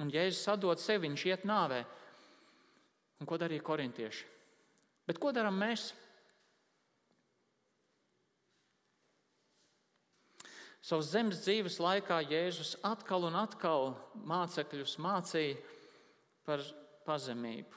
[0.00, 1.80] Un Jēzus sadod sevi, viņš iet nāvē.
[3.20, 4.28] Un ko darīja korintieši?
[5.08, 5.90] Bet ko darām mēs?
[10.80, 13.92] Savas zemes dzīves laikā Jēzus atkal un atkal
[14.28, 15.58] mācekļus mācīja
[16.48, 16.64] par
[17.04, 17.76] pazemību.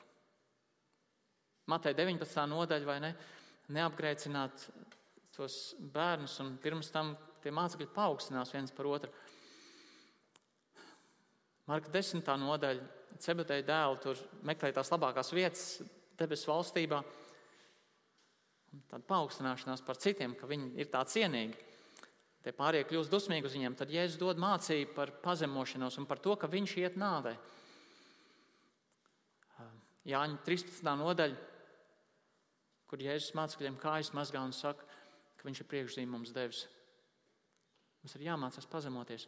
[1.71, 2.47] Matei 19.
[2.51, 3.12] nodaļa vai ne?
[3.75, 4.65] Neapgrēcināt
[5.33, 9.11] tos bērnus, un pirms tam tie mācekļi paaugstinās viens par otru.
[11.69, 12.27] Marka 10.
[12.43, 12.91] nodaļa,
[13.23, 15.67] Cebetēja dēlu tur meklē tās labākās vietas
[16.19, 16.97] debesu valstībā.
[18.89, 21.55] Tad paaugstināšanās par citiem, ka viņi ir tā cienīgi.
[22.43, 23.77] Tie pārējie kļūst dusmīgi uz viņiem.
[23.79, 27.37] Tad Jēzus dod mācību par pazemošanos un par to, ka viņš iet nāvē.
[30.09, 30.89] Jāņa 13.
[30.99, 31.37] nodaļa,
[32.89, 34.83] kur Jēzus mācekļiem kājas mazgā un saka,
[35.43, 36.63] ka Viņš ir priekšzīmē mums devis.
[37.99, 39.27] Mums ir jāmācās pazemoties.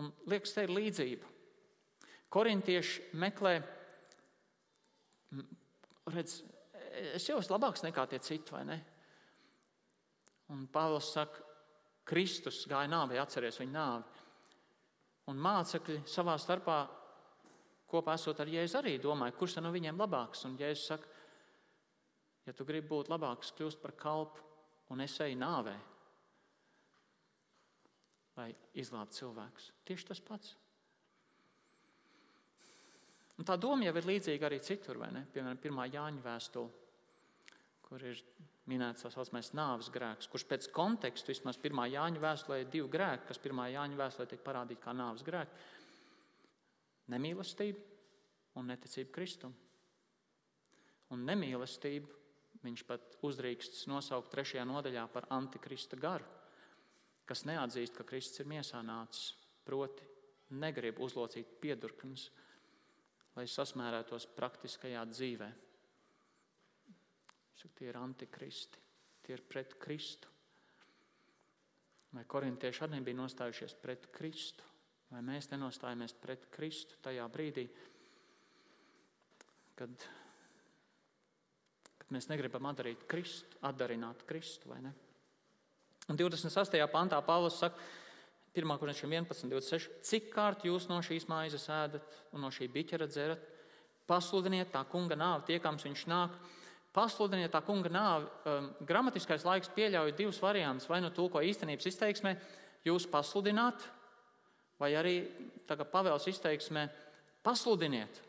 [0.00, 1.32] Un liekas, te ir līdzība.
[2.32, 3.54] Korintieši meklē,
[6.12, 6.40] redz,
[7.16, 8.78] es jau esmu labāks nekā tie citi, vai ne?
[10.52, 11.44] Un Pāvils saka,
[12.06, 14.24] Kristus gāja nāvē, atceries viņa nāvi.
[15.32, 16.80] Un mācekļi savā starpā
[17.90, 20.44] kopā esot ar Jēzu arī domāja, kurš no viņiem labāks.
[20.46, 21.15] Un Jēzus saka,
[22.46, 24.44] ja tu gribi būt labāks, kļūst par kalpu
[24.94, 25.74] un es eju nāvē,
[28.36, 29.70] lai izglābtu cilvēkus.
[29.88, 30.54] Tieši tas pats.
[33.36, 35.26] Un tā doma jau ir līdzīga arī citur, vai ne?
[35.32, 36.84] Piemēram, pirmā Jāņa vēstule,
[37.84, 38.22] kur ir
[38.70, 43.28] minēts tā saucamais nāves grēks, kurš pēc konteksta, vismaz pirmā Jāņa vēstulē, ir divi grēki,
[43.28, 45.52] kas pirmā Jāņa vēstulē tiek parādīti kā nāves grēki-
[47.12, 47.78] nemīlestība
[48.56, 49.54] un neticība Kristum.
[51.12, 52.25] Un nemīlestību
[52.66, 56.26] viņš pat uzdrīksts nosaukt trešajā nodaļā par antikrista garu,
[57.26, 59.34] kas neatzīst, ka Kristus ir miesā nācis,
[59.66, 60.06] proti
[60.54, 62.28] negrib uzlocīt piedurknes,
[63.36, 65.62] lai sasmērētos praktiskajā dzīvēm.
[67.56, 68.80] Saka, tie ir antikristi,
[69.24, 70.30] tie ir pret Kristu.
[72.14, 74.64] Vai korintieši arī bija nostājušies pret Kristu,
[75.10, 77.66] vai mēs nenostājāmies pret Kristu tajā brīdī,
[79.76, 80.06] kad,
[82.06, 84.92] kad mēs negribam atdarīt Kristu, atdarināt Kristu, vai ne?
[86.06, 86.78] Un 28.
[86.92, 87.82] pantā Pāvils saka,
[88.56, 88.78] 1.
[88.78, 89.96] korintiešiem 11, 26.
[90.06, 93.42] Cik kārt jūs no šīs maizes ēdat un no šī biķera dzerat?
[94.06, 96.38] Pasludiniet tā kunga nāvi, tiekams viņš nāk
[96.96, 98.28] pasludiniet tā kunga nāvi.
[98.48, 100.88] Um, gramatiskais laiks pieļauj divus variantus.
[100.88, 102.36] Vai nu tulko īstenības izteiksmē,
[102.86, 103.84] jūs pasludināt,
[104.80, 105.16] vai arī
[105.68, 106.86] tagad pavēles izteiksmē,
[107.44, 108.22] pasludiniet.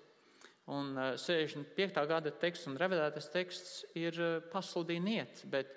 [0.67, 1.95] Un 65.
[1.95, 5.71] Uh, gada teksts un revidētais teksts ir uh, pasludiniet, bet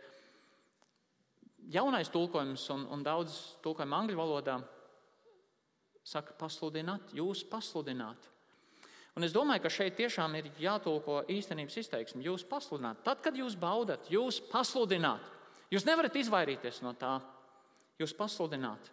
[1.71, 4.59] jaunais tulkojums un, un daudz tulkojumu angļu valodā
[6.07, 8.27] saka pasludināt, jūs pasludināt.
[9.19, 12.23] Un es domāju, ka šeit tiešām ir jātulko īstenības izteiksme.
[12.25, 15.27] Jūs pasludināt, tad, kad jūs baudat, jūs pasludināt.
[15.71, 17.19] Jūs nevarat izvairīties no tā.
[18.01, 18.91] Jūs pasludināt.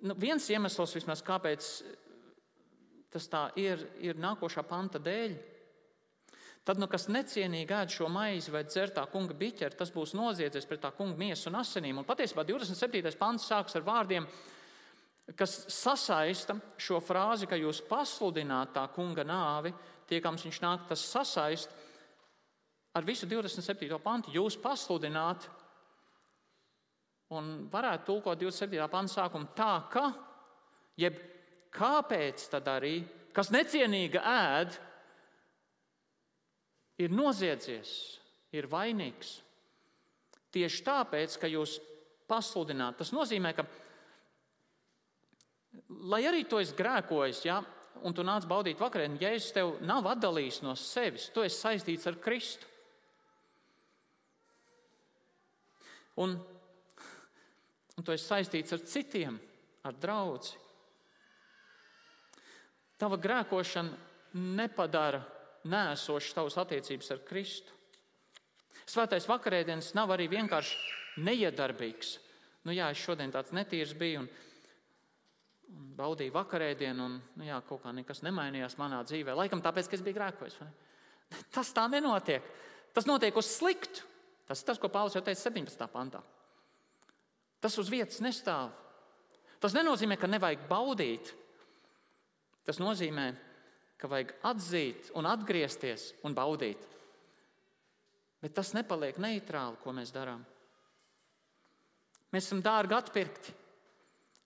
[0.00, 1.66] Nu, viens iemesls, vismaz, kāpēc
[3.10, 5.34] tas tā ir, ir nākošā panta dēļ.
[6.64, 10.68] Tad, nu, kas necienīgi ēd šo maizi vai dzer tā kunga biķeri, tas būs noziedzies
[10.68, 11.98] pret tā kunga miesu un asinīm.
[11.98, 13.14] Un patiesībā 27.
[13.18, 14.26] pants sākas ar vārdiem:
[15.38, 19.72] kas sasaista šo frāzi, ka jūs pasludināt tā kunga nāvi,
[20.10, 21.72] tiekams viņš nāk, tas sasaist
[22.94, 23.88] ar visu 27.
[24.04, 24.34] pantu.
[24.34, 25.48] Jūs pasludināt,
[27.34, 28.88] un varētu tulkot 27.
[28.92, 30.06] pantu sākumu tā, ka,
[31.00, 31.18] jeb
[31.74, 33.00] kāpēc tad arī,
[33.36, 34.78] kas necienīga ēd,
[37.00, 37.92] ir noziedzies,
[38.52, 39.38] ir vainīgs.
[40.50, 41.78] Tieši tāpēc, ka jūs
[42.30, 43.66] pasludināt, tas nozīmē, ka
[46.10, 47.60] Lai arī tu esi grēkojis, ja,
[48.06, 52.18] un tu nāc baudīt vakariņu, Jēzus tev nav atdalījis no sevis, tu esi saistīts ar
[52.22, 52.66] Kristu.
[56.20, 56.34] Un,
[57.96, 59.38] un tu esi saistīts ar citiem,
[59.86, 60.50] ar draugu.
[63.00, 65.22] Tava grēkošana nepadara
[65.70, 67.76] nēsošas tavas attiecības ar Kristu.
[68.90, 72.18] Svētais vakarēdienas nav arī vienkārši neiedarbīgs.
[72.66, 74.28] Nu, jā, es šodien tāds netīrs biju, un
[75.70, 79.36] un baudīju vakarēdienu, un nu, jā, kaut kā nekas nemainījās manā dzīvē.
[79.38, 80.58] Laikam tāpēc, ka es biju grēkojis.
[81.54, 82.46] Tas tā nenotiek.
[82.96, 84.06] Tas notiek uz sliktu.
[84.50, 85.86] Tas ir tas, ko Pāvils jau teica 17.
[85.92, 86.24] pantā.
[87.62, 88.72] Tas uz vietas nestāv.
[89.62, 91.30] Tas nenozīmē, ka nevajag baudīt.
[92.66, 93.30] Tas nozīmē,
[94.00, 96.80] ka vajag atzīt un atgriezties un baudīt.
[98.40, 100.40] Bet tas nepaliek neitrāli, ko mēs darām.
[102.32, 103.54] Mēs esam dārgi atpirkti.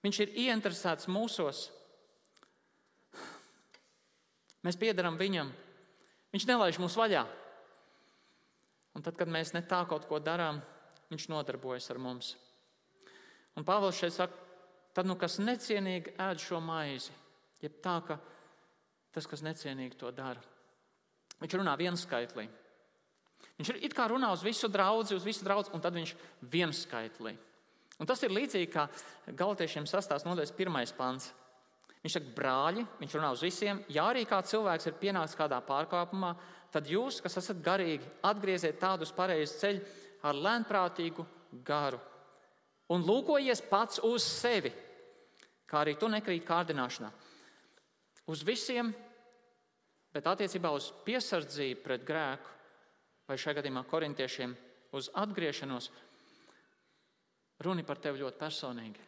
[0.04, 1.68] Viņš ir ieinteresēts mūsos.
[4.64, 5.52] Mēs piedaram viņam.
[6.34, 7.22] Viņš nelaiž mūs vaļā.
[8.94, 10.60] Un tad, kad mēs ne tā kaut ko darām,
[11.10, 12.34] viņš nodarbojas ar mums.
[13.54, 14.38] Un Pāvils šeit saka,
[14.94, 17.14] tad, nu, kas necienīgi ēd šo maizi,
[17.62, 18.18] jeb tā, ka
[19.14, 20.42] tas, kas necienīgi to dara,
[21.42, 22.48] viņš runā vienskaitlī.
[23.58, 26.14] Viņš ir it kā runā uz visu draugu, uz visu draugu, un tad viņš
[26.50, 27.36] vienskaitlī.
[28.02, 28.88] Un tas ir līdzīgi kā
[29.38, 31.30] Galatiešiem sastāvs nodaļas pirmais pants.
[32.04, 33.78] Viņš saka, brāļi, viņš runā uz visiem.
[33.88, 36.34] Ja arī kāds cilvēks ir pienācis kādā pārkāpumā,
[36.74, 41.24] tad jūs, kas esat garīgi, atgrieziet tādus pareizus ceļus ar lēnprātīgu
[41.64, 42.00] garu.
[42.92, 44.72] Un lūkojies pats uz sevi,
[45.70, 47.08] kā arī tu nekrīt kārdināšanā.
[48.30, 48.92] Uz visiem,
[50.14, 52.52] bet attiecībā uz piesardzību pret grēku,
[53.28, 54.56] vai šajā gadījumā korintiešiem,
[54.96, 55.90] uz atgriešanos,
[57.62, 59.04] Runa par tevi ļoti personīgi.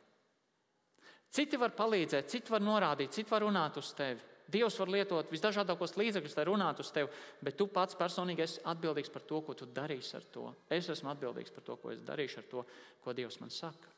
[1.35, 4.23] Citi var palīdzēt, citi var norādīt, citi var runāt uz tevi.
[4.47, 7.09] Dievs var lietot visdažādākos līdzekļus, lai runātu uz tevi,
[7.43, 10.45] bet tu pats personīgi esi atbildīgs par to, ko tu darīsi ar to.
[10.71, 12.63] Es esmu atbildīgs par to, ko es darīšu ar to,
[13.03, 13.91] ko Dievs man saka.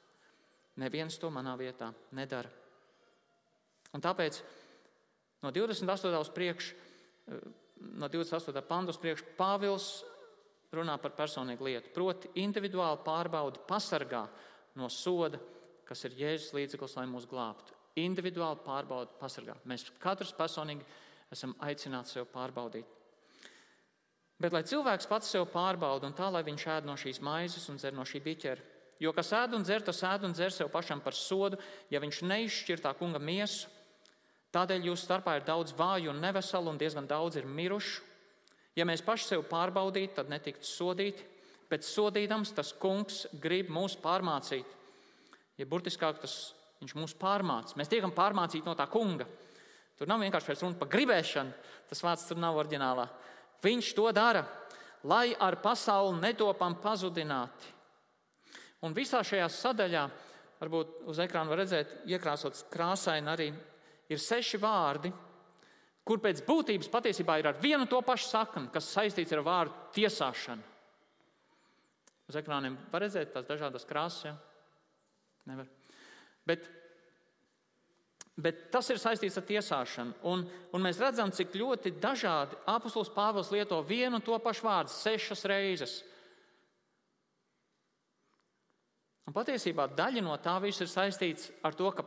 [0.81, 2.49] Neviens to manā vietā nedara.
[3.93, 4.41] Un tāpēc
[5.45, 6.21] no 28.
[6.21, 6.75] uz priekšu,
[8.01, 8.63] no 28.
[8.69, 9.89] pantu uz priekšu, Pāvils
[10.75, 11.95] runā par personīgu lietu.
[11.95, 14.27] Proti, individuāli pārbaudi, pasargā
[14.77, 15.41] no soda,
[15.89, 19.67] kas ir Jēzus līdzeklis, lai mūs glābtu individuāli pārbaudīt, pasargāt.
[19.69, 20.87] Mēs katrs personīgi
[21.33, 22.87] esam aicināti sev pārbaudīt.
[24.39, 27.81] Bet lai cilvēks pats sev pārbauda un tā, lai viņš ēd no šīs maizes un
[27.81, 28.67] dzer no šī biķera.
[29.03, 31.59] Jo kas ēd un dzer, tas ēd un dzer sev pašam par sodu,
[31.91, 33.71] ja viņš neizšķir tā kunga miesu.
[34.55, 38.05] Tādēļ jūsu starpā ir daudz vāju un neveselu, un diezgan daudz ir mirušu.
[38.79, 41.25] Ja mēs paši sev pārbaudītu, tad netiktu sodīti,
[41.69, 44.77] bet sodīdams tas kungs grib mūs pārmācīt.
[45.59, 46.39] Ja burtiskāk tas
[46.79, 47.75] Viņš mūs pārmāca.
[47.79, 49.27] Mēs tiekam pārmācīti no tā kunga.
[49.99, 51.55] Tur nav vienkārši runa par gribēšanu.
[51.91, 53.09] Tas vārds tur nav oriģinālā.
[53.65, 54.45] Viņš to dara,
[55.11, 57.75] lai ar pasauli netopam pazudināti.
[58.87, 60.05] Un visā šajā sadaļā,
[60.61, 63.49] varbūt uz ekrāna var redzēt, iekrāsots krāsaini arī,
[64.09, 65.13] ir seši vārdi,
[66.09, 70.65] kur pēc būtības patiesībā ir ar vienu to pašu sakni, kas saistīts ar vārdu tiesāšanu.
[72.29, 74.27] Uz ekrāniem var redzēt tās dažādas krāsas.
[74.29, 74.35] Ja?
[75.49, 75.69] Nevar.
[76.49, 76.67] Bet,
[78.37, 80.17] bet tas ir saistīts ar tiesāšanu.
[80.29, 84.93] Un, un mēs redzam, cik ļoti dažādi apustulis Pāvils lieto vienu un to pašu vārdu
[84.93, 85.99] sešas reizes.
[89.29, 92.05] Un patiesībā daļa no tā viss ir saistīts ar to, ka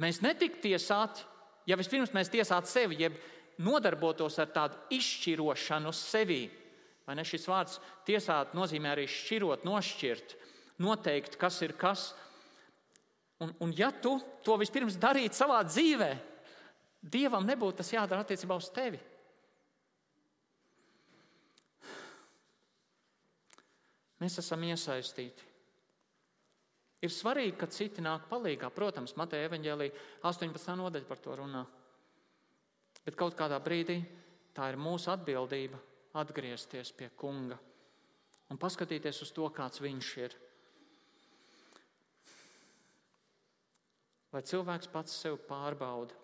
[0.00, 1.24] mēs netiktu tiesāti,
[1.68, 3.16] ja vispirms mēs tiesātu sevi, jeb
[3.62, 6.42] nodarbotos ar tādu izšķirošanu sevī.
[7.04, 10.36] Vai ne šis vārds tiesāt nozīmē arī šķirot, nošķirt,
[10.80, 12.12] noteikt, kas ir kas.
[13.44, 16.12] Un, un ja tu to vispirms darītu savā dzīvē,
[17.04, 18.96] Dievam nebūtu tas jādara attiecībā uz tevi.
[24.22, 25.53] Mēs esam iesaistīti.
[27.04, 28.70] Ir svarīgi, ka citi nāk palīdzīgā.
[28.72, 29.90] Protams, Mateja evanģēlī
[30.24, 30.76] 18.
[30.80, 31.64] nodaļa par to runā.
[33.04, 33.98] Bet kaut kādā brīdī
[34.56, 35.80] tā ir mūsu atbildība
[36.16, 37.58] atgriezties pie kunga
[38.52, 40.36] un paskatīties uz to, kāds viņš ir.
[44.34, 46.16] lai cilvēks pats sev pārbauda.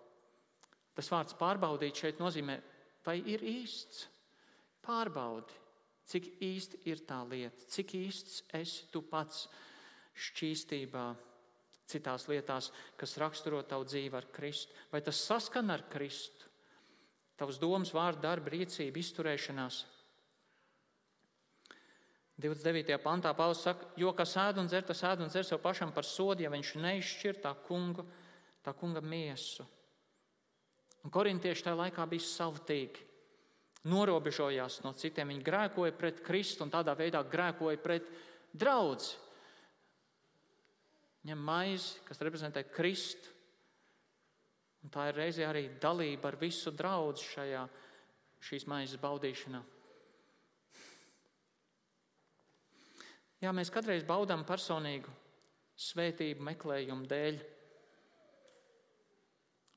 [0.97, 2.57] Tas vārds pārbaudīt šeit nozīmē,
[3.05, 4.07] vai ir īsts.
[4.83, 5.55] Pārbaudi,
[6.09, 9.45] cik īsti ir tā lieta, cik īsts esi tu pats
[10.17, 11.05] šķīstībā,
[11.91, 14.75] citās lietās, kas raksturo tavu dzīvi ar Kristu.
[14.91, 16.49] Vai tas saskan ar Kristu?
[17.39, 19.81] Tavs domas, vārdu, darba, rīcība, izturēšanās.
[22.41, 22.97] 29.
[23.03, 26.07] pantā Pāvils saka, jo kas ēd un dzer, tas ēd un dzer sev pašam par
[26.07, 28.05] sodu, ja viņš neizšķir tā kunga,
[28.65, 29.65] tā kunga miesu.
[31.05, 33.05] Un korintieši tajā laikā bija savtīgi,
[33.89, 35.33] norobežojās no citiem.
[35.33, 38.09] Viņi grēkoja pret Kristu un tādā veidā grēkoja pret
[38.53, 39.09] draugu.
[41.29, 43.29] Ņem maizi, kas reprezentē Kristu,
[44.81, 47.61] un tā ir reizē arī dalība ar visu draugu šajā
[48.41, 49.61] šīs maizes baudīšanā.
[53.41, 55.09] Jā, mēs kādreiz baudām personīgu
[55.81, 57.39] svētību meklējumu dēļ.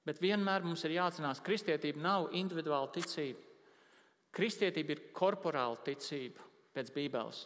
[0.05, 3.41] Bet vienmēr mums ir jāatcerās, ka kristietība nav individuāla ticība.
[4.35, 6.45] Kristietība ir korporāla ticība
[6.77, 7.45] pēc Bībeles.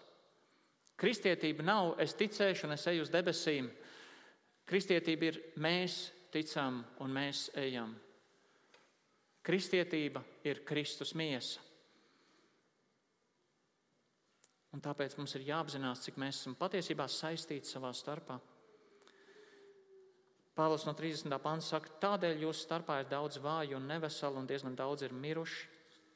[0.99, 3.69] Kristietība nav es ticēšu un es eju uz debesīm.
[4.69, 7.95] Kristietība ir mēs ticam un mēs ejam.
[9.45, 11.63] Kristietība ir Kristus miesa.
[14.77, 18.37] Un tāpēc mums ir jāapzinās, cik mēs esam patiesībā saistīti savā starpā.
[20.59, 21.33] Pāvils no 30.
[21.41, 25.69] pānta saka, tādēļ jūsu starpā ir daudz vāju un neveselu, un diezgan daudz ir miruši.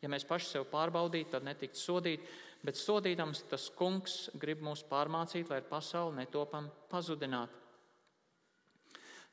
[0.03, 2.27] Ja mēs paši sev pārbaudītu, tad netiktu sodīti,
[2.67, 7.62] bet sodīdams tas kungs grib mūs pārmācīt, lai ar pasauli netopam pazudināt.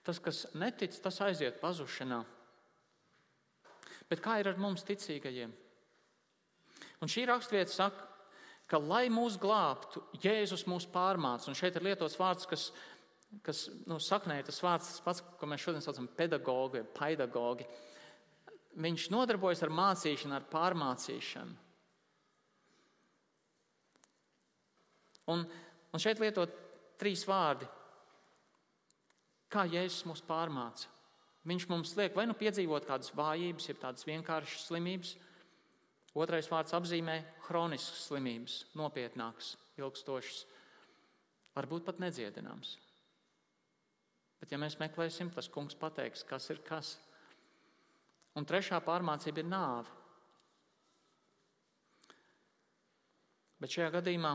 [0.08, 2.22] Tas, kas netic, tas aiziet pazušanā.
[4.10, 5.52] Bet kā ir ar mums ticīgajiem?
[7.00, 8.08] Un šī raksturvieta saka,
[8.70, 11.50] ka, lai mūs glābtu, Jēzus mūs pārmāca.
[11.50, 12.70] Un šeit ir lietots vārds, kas,
[13.45, 17.68] kas nu, saknē tas vārds, tas pats, ko mēs šodien saucam par pedagogu, pedagogi.
[18.80, 21.66] Viņš nodarbojas ar mācīšanu, ar pārmācīšanu.
[25.30, 25.43] Un,
[25.93, 26.54] un šeit lietot
[27.02, 27.68] trīs vārdi.
[29.50, 30.89] Kā Jēzus mūs pārmāca?
[31.50, 35.16] Viņš mums liek vai nu piedzīvot kādas vājības, jeb tādas vienkāršas slimības,
[36.18, 40.39] Otrais vārds apzīmē chroniskas slimības, nopietnākas, ilgstošas,
[41.54, 42.78] varbūt pat nedziedināmas.
[44.39, 46.95] Bet, ja mēs meklēsim, tas kungs pateiks, kas ir kas.
[48.39, 49.97] Un trešā pārmācība ir nāve.
[53.60, 54.34] Bet šajā gadījumā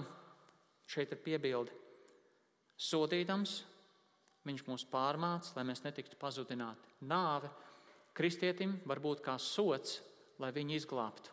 [0.94, 1.72] šeit ir piebilde.
[2.76, 3.62] Sodīdams,
[4.44, 6.92] viņš mūs pārmāca, lai mēs netiktu pazudināti.
[7.08, 7.50] Nāve
[8.16, 10.00] kristietim var būt kā sots,
[10.38, 11.32] lai viņu izglābtu.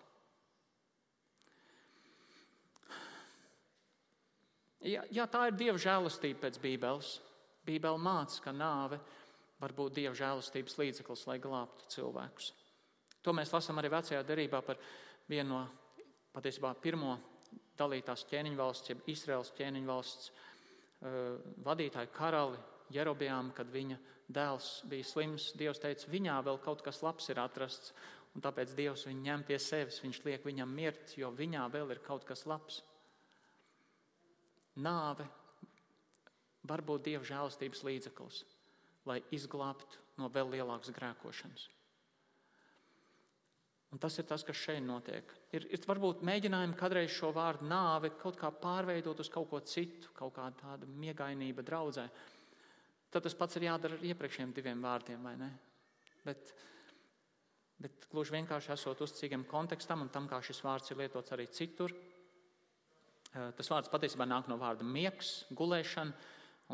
[4.82, 7.20] Ja, ja tā ir dieva žēlastība pēc Bībeles,
[7.68, 8.98] Bībele māca, ka nāve
[9.62, 12.48] var būt dieva žēlastības līdzeklis, lai glābtu cilvēkus.
[13.22, 14.80] To mēs lasām arī vecajā derībā par
[15.30, 15.62] vienu no
[16.34, 17.14] patiesībā pirmo
[17.78, 21.38] dalītās ķēniņu valsts, jeb Izraels ķēniņu valsts uh,
[21.68, 22.58] vadītāju karali
[22.94, 23.98] Jerobiām, kad viņa
[24.32, 25.52] dēls bija slims.
[25.60, 27.94] Dievs teica, viņā vēl kaut kas labs ir atrasts,
[28.36, 30.02] un tāpēc Dievs viņu ņem pie sevis.
[30.04, 32.82] Viņš liek viņam mirt, jo viņā vēl ir kaut kas labs.
[34.82, 35.28] Nāve
[36.68, 38.42] var būt Dieva žēlastības līdzeklis,
[39.10, 41.70] lai izglābtu no vēl lielākas grēkošanas.
[43.92, 45.28] Un tas ir tas, kas šeit notiek.
[45.52, 50.14] Ir, ir varbūt mēģinājumi kādreiz šo vārdu nāve kaut kā pārveidot uz kaut ko citu,
[50.16, 52.06] kaut kādu tādu miegainību draudzē.
[53.12, 55.50] Tad tas pats ir jādara ar iepriekšējiem diviem vārdiem, vai ne?
[56.24, 56.54] Bet,
[57.82, 61.92] bet gluži vienkārši esot uzticīgam kontekstam un tam, kā šis vārds ir lietots arī citur,
[63.32, 66.12] Eh, tas vārds patiesībā nāk no vārda miegs, gulēšana,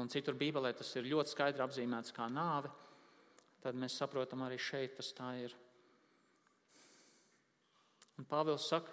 [0.02, 2.72] un citur Bībelē tas ir ļoti skaidri apzīmēts kā nāve.
[3.62, 5.54] Tad mēs saprotam, arī šeit tas tā ir.
[8.18, 8.90] Un Pāvils saka,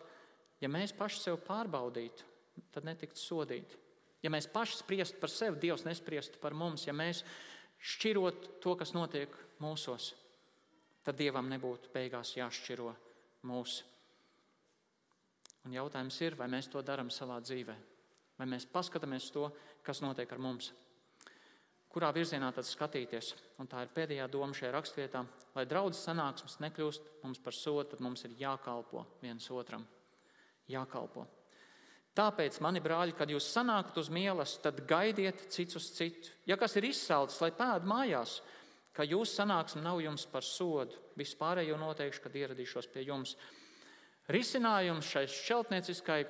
[0.60, 2.28] ja mēs paši sev pārbaudītu,
[2.74, 3.80] tad netiktu sodīti.
[4.24, 7.20] Ja mēs paši spriestu par sevi, Dievs nespriestu par mums, ja mēs
[7.84, 10.14] šķirot to, kas notiek mūsos,
[11.04, 12.88] tad Dievam nebūtu beigās jāšķiro
[13.44, 13.84] mūsu.
[15.64, 17.76] Un jautājums ir, vai mēs to darām savā dzīvē,
[18.40, 19.50] vai mēs paskatāmies to,
[19.84, 20.72] kas notiek ar mums.
[21.94, 23.28] Kurā virzienā tad skatīties?
[23.62, 25.20] Un tā ir pēdējā doma šajā rakstvietā.
[25.54, 29.84] Lai draudzes sanāksmes nekļūst mums par sodu, tad mums ir jākalpo viens otram.
[30.66, 31.22] Jākalpo.
[32.14, 36.30] Tāpēc, mani brāļi, kad jūs sanākat uz mielas, tad gaidiet cits uz citu.
[36.46, 38.36] Ja kas ir izsalcis, lai pēd mājās,
[38.94, 43.34] ka jūsu sanāksme nav jums par sodu, vispārējo noteikšu, kad ieradīšos pie jums.
[44.30, 46.20] Risinājums šai šķeltnieciskai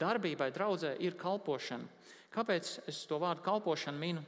[0.00, 1.84] darbībai draudzē ir kalpošana.
[2.32, 4.24] Kāpēc es to vārdu kalpošanu minu?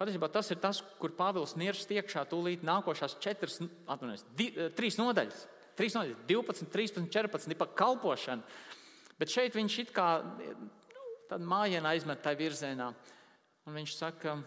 [0.00, 4.96] Patiesībā tas ir tas, kur Pāvils nirst iekšā tūlīt nākošās četras, atvainojos, di, eh, trīs
[4.96, 5.42] nodaļas.
[5.76, 8.42] Trīs nodaļas, 12, 13, 14 ir par kalpošanu.
[9.20, 10.08] Bet šeit viņš it kā
[11.30, 12.88] tādu mājienu aizmet tajā virzienā.
[13.68, 14.38] Un viņš saka,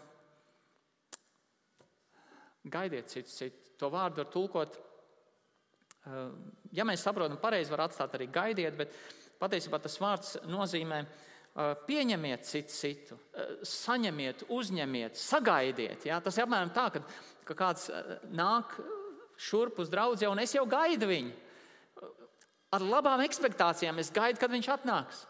[2.65, 3.77] gaidiet citu, citu.
[3.77, 4.79] To vārdu var tulkot
[6.03, 6.23] Eh,
[6.75, 8.95] ja mēs saprotam, pareizi var atstāt arī gaidiet, bet
[9.39, 16.03] patiesībā tas vārds nozīmē eh, pieņemiet citu, citu eh, saņemiet, uzņemiet, sagaidiet.
[16.09, 16.19] Ja?
[16.23, 17.03] Tas ir apmēram tā, ka,
[17.47, 17.87] ka kāds
[18.35, 18.75] nāk
[19.39, 21.31] šurp uz draugu, un es jau gaidu viņu.
[22.73, 25.21] Ar labām expectācijām es gaidu, kad viņš atnāks.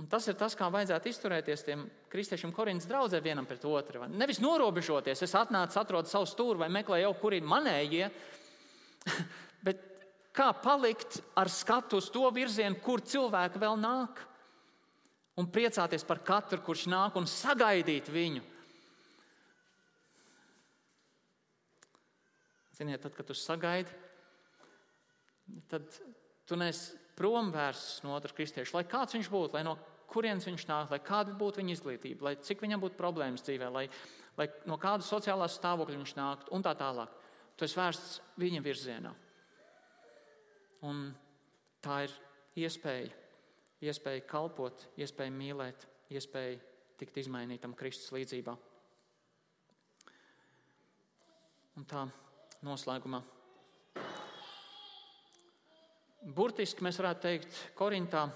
[0.00, 4.06] Un tas ir tas, kā vajadzētu izturēties tiem kristiešiem Korintas draugiem vienam pret otru.
[4.08, 8.08] Nevis norobežoties, es atnācu, atrodu savu stūri vai meklēju jau, kur ir manējie.
[9.66, 9.82] Bet
[10.32, 14.24] kā palikt ar skatu uz to virzienu, kur cilvēki vēl nāk?
[15.36, 18.42] Un priecāties par katru, kurš nāk, un sagaidīt viņu.
[22.76, 23.92] Ziniet, tad, kad tu sagaidi,
[25.70, 25.88] tad
[26.48, 28.76] tu neesi prom vērsts no otras kristieša.
[28.78, 29.76] Lai kāds viņš būtu, lai no
[30.12, 33.86] kurienes viņš nāk, lai kāda būtu viņa izglītība, lai cik viņam būtu problēmas dzīvē, lai,
[34.38, 37.12] lai no kādas sociālās stāvokļa viņš nāktu un tā tālāk.
[37.56, 39.12] Tu esi vērsts viņa virzienā.
[40.88, 41.04] Un
[41.84, 42.14] tā ir
[42.64, 43.12] iespēja,
[43.84, 46.58] iespēja kalpot, iespēja mīlēt, iespēja
[47.00, 48.56] tikt izmainītam Kristus līdzībā.
[51.78, 52.04] Un tā
[52.66, 53.22] noslēgumā.
[56.22, 58.28] Burtiski mēs varētu teikt, Korintā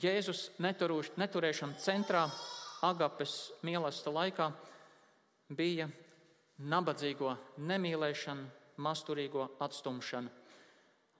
[0.00, 2.24] Jēzus neturēšana centrā
[2.86, 4.46] Agapes mīlestības laikā
[5.52, 5.90] bija
[6.64, 8.46] nabadzīgo nemīlēšana,
[8.80, 10.40] masturīgo atstumšana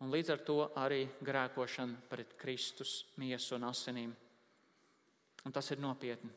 [0.01, 4.13] un līdz ar to arī grēkošana pret Kristus miesu un asinīm.
[5.45, 6.31] Un tas ir nopietni.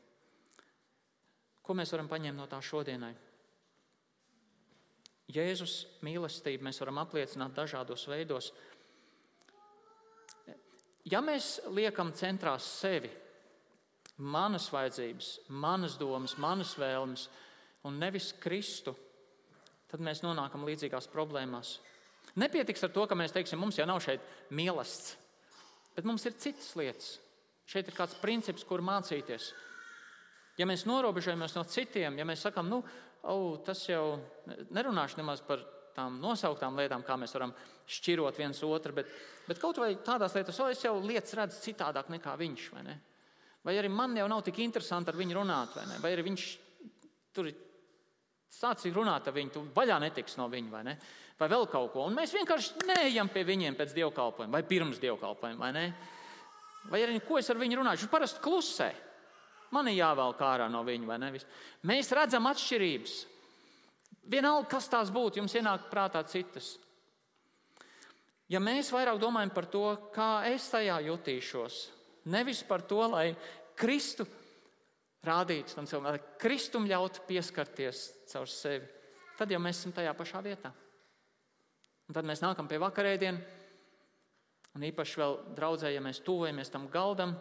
[1.63, 3.13] Ko mēs varam paņemt no tā šodienai?
[5.33, 8.51] Jēzus mīlestību mēs varam apliecināt dažādos veidos.
[11.09, 13.09] Ja mēs liekam centrā sevi,
[14.23, 17.25] manas vajadzības, manas domas, manas vēlmes,
[17.83, 18.93] un nevis Kristu,
[19.91, 21.75] tad mēs nonākam līdzīgās problēmās.
[22.39, 24.23] Nepietiks ar to, ka mēs teiksim, mums jau nav šeit
[24.55, 25.19] mīlestības,
[25.93, 27.11] bet mums ir citas lietas.
[27.69, 29.51] Šeit ir kāds princips, kur mācīties.
[30.59, 32.81] Ja mēs norobežojamies no citiem, ja mēs sakām, nu,
[33.29, 34.17] oh, tas jau
[34.73, 35.63] nerunāšu nemaz par
[35.95, 37.53] tām nosauktām lietām, kā mēs varam
[37.89, 39.09] šķirot viens otru, bet,
[39.47, 42.69] bet kaut vai tādās lietās, oh, es jau lietas redzu citādāk nekā viņš.
[42.75, 42.97] Vai, ne?
[43.63, 45.99] vai arī man jau nav tik interesanti ar viņu runāt, vai, ne?
[46.03, 46.47] vai arī viņš
[47.33, 47.59] tur ir
[48.53, 50.97] sācis runāt ar viņu, tu vaļā netiks no viņa, vai, ne?
[51.39, 52.07] vai vēl kaut ko.
[52.07, 55.87] Un mēs vienkārši neejam pie viņiem pēc dievkalpojuma vai pirms dievkalpojuma, vai ne?
[56.91, 58.03] Vai arī ko es ar viņu runāju?
[58.03, 58.89] Viņš parasti klusē.
[59.73, 61.29] Man ir jāvēl ārā no viņa, vai ne?
[61.89, 63.13] Mēs redzam atšķirības.
[64.29, 66.77] Vienalga, kas tās būtu, jums ienāk prātā citas.
[68.51, 71.79] Ja mēs vairāk domājam par to, kā es tajā jutīšos,
[72.31, 73.33] nevis par to, lai
[73.79, 74.27] Kristu
[75.25, 78.87] rādītu tam cilvēkam, lai Kristum ļautu pieskarties caur sevi,
[79.39, 80.73] tad jau mēs esam tajā pašā vietā.
[82.07, 83.61] Un tad mēs nākam pie vakarēdienas,
[84.75, 87.35] un īpaši vēl draudzē, ja mēs tuvojamies tam galdam,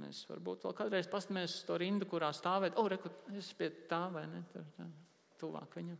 [0.00, 2.78] Mēs varbūt vēl kādreiz paskatāmies uz to rindu, kurā stāvēt.
[2.80, 4.40] O, reku, es pie tā vai ne?
[4.52, 4.86] Tur, tā,
[5.42, 5.98] tuvāk viņam.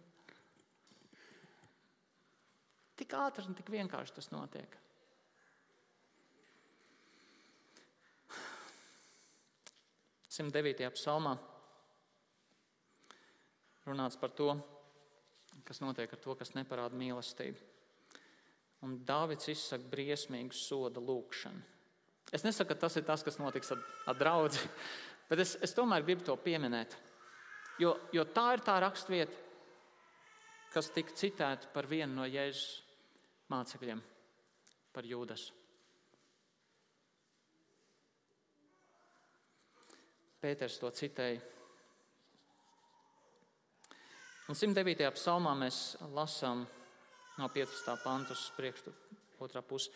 [3.03, 4.79] Tik ātri un tik vienkārši tas notiek.
[10.33, 11.35] Simt devītajā psalmā
[13.85, 14.55] runāts par to,
[15.67, 17.69] kas notiek ar to, kas neparāda mīlestību.
[18.87, 21.69] Un Dāvids izsaka briesmīgu soda lūgšanu.
[22.33, 24.57] Es nesaku, ka tas ir tas, kas notiks ar, ar draugu,
[25.29, 26.97] bet es, es tomēr gribu to pieminēt.
[27.81, 29.39] Jo, jo tā ir tā raksturvieta,
[30.73, 32.83] kas tika citēta par vienu no Jēzus
[33.53, 34.01] mācekļiem,
[34.93, 35.49] par Jūdas.
[40.43, 41.41] Pēters to citēja.
[44.51, 45.07] Un 109.
[45.15, 45.77] psalmā mēs
[46.13, 46.65] lasām
[47.39, 47.95] no 15.
[48.03, 48.93] pantus priekšu,
[49.41, 49.93] otrā pusē.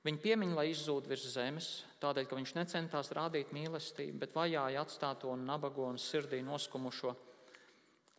[0.00, 1.66] Viņa piemiņa, lai izzūd virs zemes,
[2.00, 7.12] tādēļ, ka viņš necentās rādīt mīlestību, bet vajāja atstāto un nabago un sirdī noskumušo,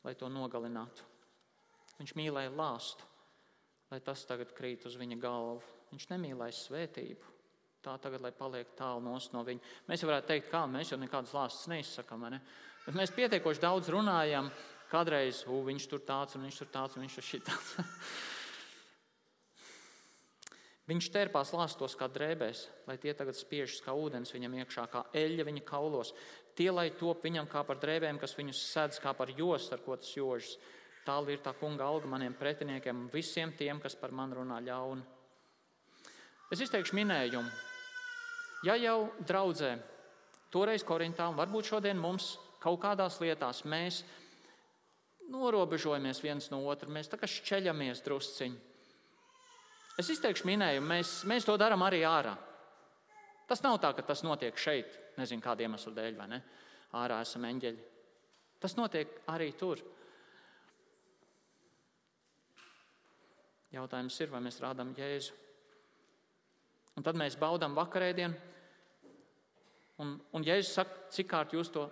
[0.06, 1.08] lai to nogalinātu.
[1.98, 3.08] Viņš mīlēja lāstu,
[3.90, 5.64] lai tas tagad krīt uz viņa galvu.
[5.92, 7.32] Viņš nemīlēja svētību.
[7.82, 9.72] Tā tagad, lai paliek tālu no viņa.
[9.90, 12.28] Mēs varētu teikt, kā mēs jau nekādas lāstas neizsakām.
[12.30, 12.40] Ne?
[12.86, 14.52] Bet mēs pietiekoši daudz runājam.
[14.92, 17.74] Kādreiz viņš tur tāds, un viņš tur tāds, un viņš tur šitāds.
[20.92, 25.46] Viņš terpās lāstos kā drēbēs, lai tie tagad spiežas kā ūdens viņam iekšā, kā eļļa
[25.48, 26.10] viņa kaulos.
[26.58, 29.96] Tie, lai top viņam kā par drēbēm, kas viņus sedz kā par jostu, ar ko
[29.96, 30.58] tas jožas.
[31.06, 35.06] Tālu ir tā kunga alga maniem pretiniekiem un visiem tiem, kas par mani runā ļauni.
[36.52, 37.54] Es izteikšu minējumu.
[38.68, 39.78] Ja jau draudzē,
[40.52, 44.02] toreiz Korintā, un varbūt šodien mums kaut kādās lietās mēs
[45.32, 48.71] norobežojamies viens no otra, mēs tā kā šķeļamies drusciņi.
[50.02, 52.34] Es izteikšu minējumu, mēs, mēs to darām arī ārā.
[53.46, 56.40] Tas nav tā, ka tas notiek šeit, nezinu kādu iemeslu dēļ, vai ne?
[56.98, 57.84] Ārā esam eņģeļi.
[58.64, 59.84] Tas notiek arī tur.
[63.76, 65.38] Jautājums ir, vai mēs rādām Jēzu.
[66.98, 68.50] Un tad mēs baudām vakarēdienu.
[70.02, 71.86] Un, un Jēzus saka, cik kārt jūs to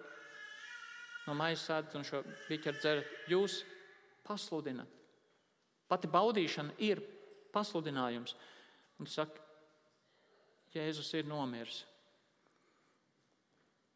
[1.27, 3.61] no maisa sēdat un šo biķeru dzerat, jūs
[4.25, 4.97] pasludinat.
[5.89, 7.05] Pati baudīšana ir
[7.53, 8.35] pasludinājums.
[8.99, 9.45] Un tu saki,
[10.69, 11.79] Jēzus ir nomiris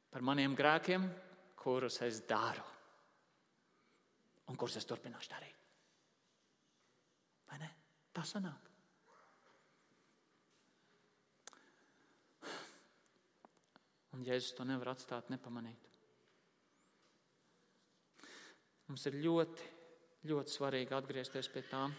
[0.09, 1.05] par maniem grēkiem,
[1.57, 2.63] kurus es daru
[4.49, 5.59] un kurus es turpināšu darīt.
[7.49, 7.69] Vai ne?
[8.13, 8.69] Tā sanāk.
[14.13, 15.89] Un Jēzus to nevar atstāt nepamanīt.
[18.89, 19.69] Mums ir ļoti,
[20.29, 21.95] ļoti svarīgi atgriezties pie tām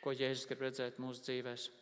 [0.00, 1.78] ko Jēzus grib redzēt mūsu dzīvēm.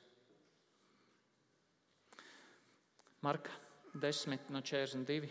[3.26, 3.50] Marka
[3.98, 5.30] 10, no 42.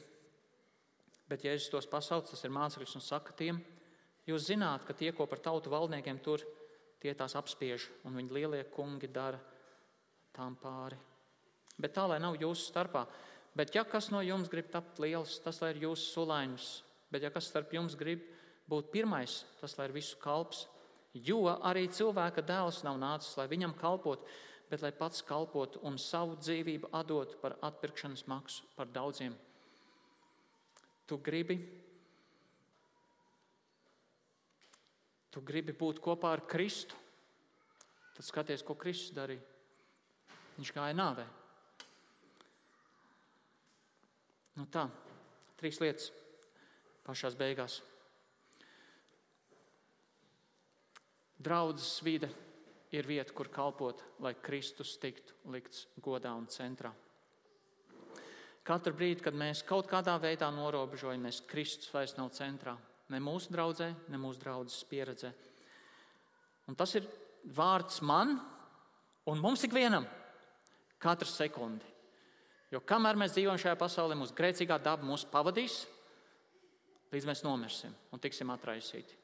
[1.28, 3.60] Bet Jēzus tos pasauc, tas ir mācekļus un saka tiem,
[4.28, 6.44] jūs zināt, ka tie, ko par tautu valdniekiem tur,
[7.04, 9.40] tie tās apspiež, un viņi lielie kungi dara
[10.36, 10.98] tām pāri.
[11.78, 13.06] Bet tā, lai nav jūsu starpā,
[13.58, 16.70] bet ja kas no jums grib tapt liels, tas lai ir jūsu sulainis,
[17.14, 18.24] bet ja kas starp jums grib
[18.70, 20.66] būt pirmais, tas lai ir visu kalps.
[21.24, 24.28] Jo arī cilvēka dēls nav nācis, lai viņam kalpotu,
[24.68, 29.36] bet lai pats kalpotu un savu dzīvību atdotu par atpirkšanas maksu par daudziem.
[31.07, 31.55] Tu gribi,
[35.32, 36.97] tu gribi būt kopā ar Kristu,
[38.18, 39.43] tad skaties, ko Kristus darīja.
[40.57, 41.24] Viņš gāja nāvē.
[44.57, 44.88] Nu tā,
[45.59, 46.09] trīs lietas
[47.05, 47.78] pašās beigās.
[51.38, 52.30] Draudzes vide
[52.92, 56.94] ir vieta, kur kalpot, lai Kristus tiktu likts godā un centrā.
[58.68, 62.76] Katru brīdi, kad mēs kaut kādā veidā norobežojamies, Kristus vairs nav centrā.
[63.08, 65.32] Ne mūsu draudzē, ne mūsu draudzes pieredzē.
[66.68, 67.08] Un tas ir
[67.56, 68.36] vārds man
[69.28, 70.08] un mums ikvienam.
[71.00, 71.86] Katru sekundi.
[72.74, 75.86] Jo kamēr mēs dzīvojam šajā pasaulē, mūsu grēcīgā daba mūs pavadīs,
[77.14, 79.16] līdz mēs nomirsim un tiksim atraisīti.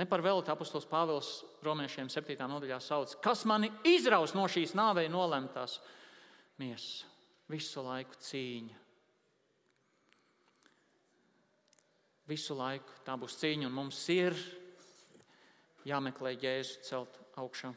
[0.00, 1.28] Ne par velti apustulis Pāvils
[1.60, 2.32] romiešiem 7.
[2.48, 5.74] nodaļā sauc, kas mani izraus no šīs nāvei nolemtās
[6.56, 7.02] miesas.
[7.52, 8.78] Visu laiku cīņa.
[12.32, 14.40] Visu laiku tā būs cīņa, un mums ir
[15.84, 17.76] jāmeklē Jēzu celt augšā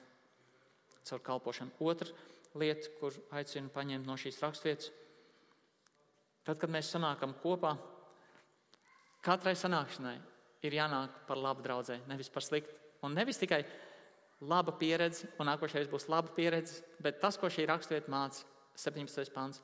[1.04, 1.76] caur kalpošanu.
[1.84, 2.08] Otra
[2.56, 4.94] lieta, kur aicinu paņemt no šīs raksturvietas,
[6.48, 7.76] tad, kad mēs sanākam kopā,
[9.28, 10.22] katrai sanākšanai
[10.64, 12.76] ir jānāk par labu draudzē, nevis par sliktu.
[13.04, 13.64] Un nevis tikai
[14.48, 18.46] laba pieredze, un nākošais būs laba pieredze, bet tas, ko šī raksturvieta māca,
[18.80, 19.34] 17.
[19.36, 19.62] pāns.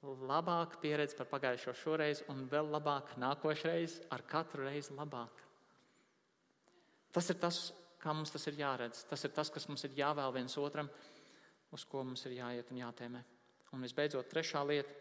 [0.00, 5.44] Labāka pieredze par pagājušo šoreiz, un vēl labāk nākošais, ar katru reizi labāk.
[7.12, 7.58] Tas ir tas,
[8.00, 9.04] kā mums tas ir jāredz.
[9.10, 10.88] Tas ir tas, kas mums ir jāvēl viens otram,
[11.74, 13.22] uz ko mums ir jāiet un jātēmē.
[13.76, 14.94] Un visbeidzot, trešā lieta,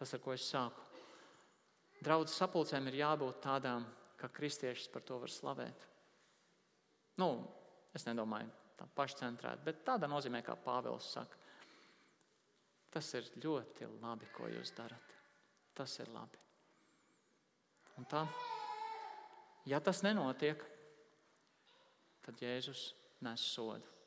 [0.00, 0.89] tas, ar ko es sāku.
[2.00, 3.84] Draudzes sapulcēm ir jābūt tādām,
[4.20, 5.86] ka kristiešus par to var slavēt.
[7.20, 7.30] Nu,
[7.96, 8.48] es nedomāju
[8.80, 11.36] tā pašcentrēti, bet tādā nozīmē, kā Pāvils saka.
[12.90, 15.12] Tas ir ļoti labi, ko jūs darat.
[15.76, 16.40] Tas ir labi.
[18.00, 18.24] Un tā,
[19.68, 20.62] ja tas nenotiek,
[22.24, 22.90] tad Jēzus
[23.24, 23.99] nes sodu.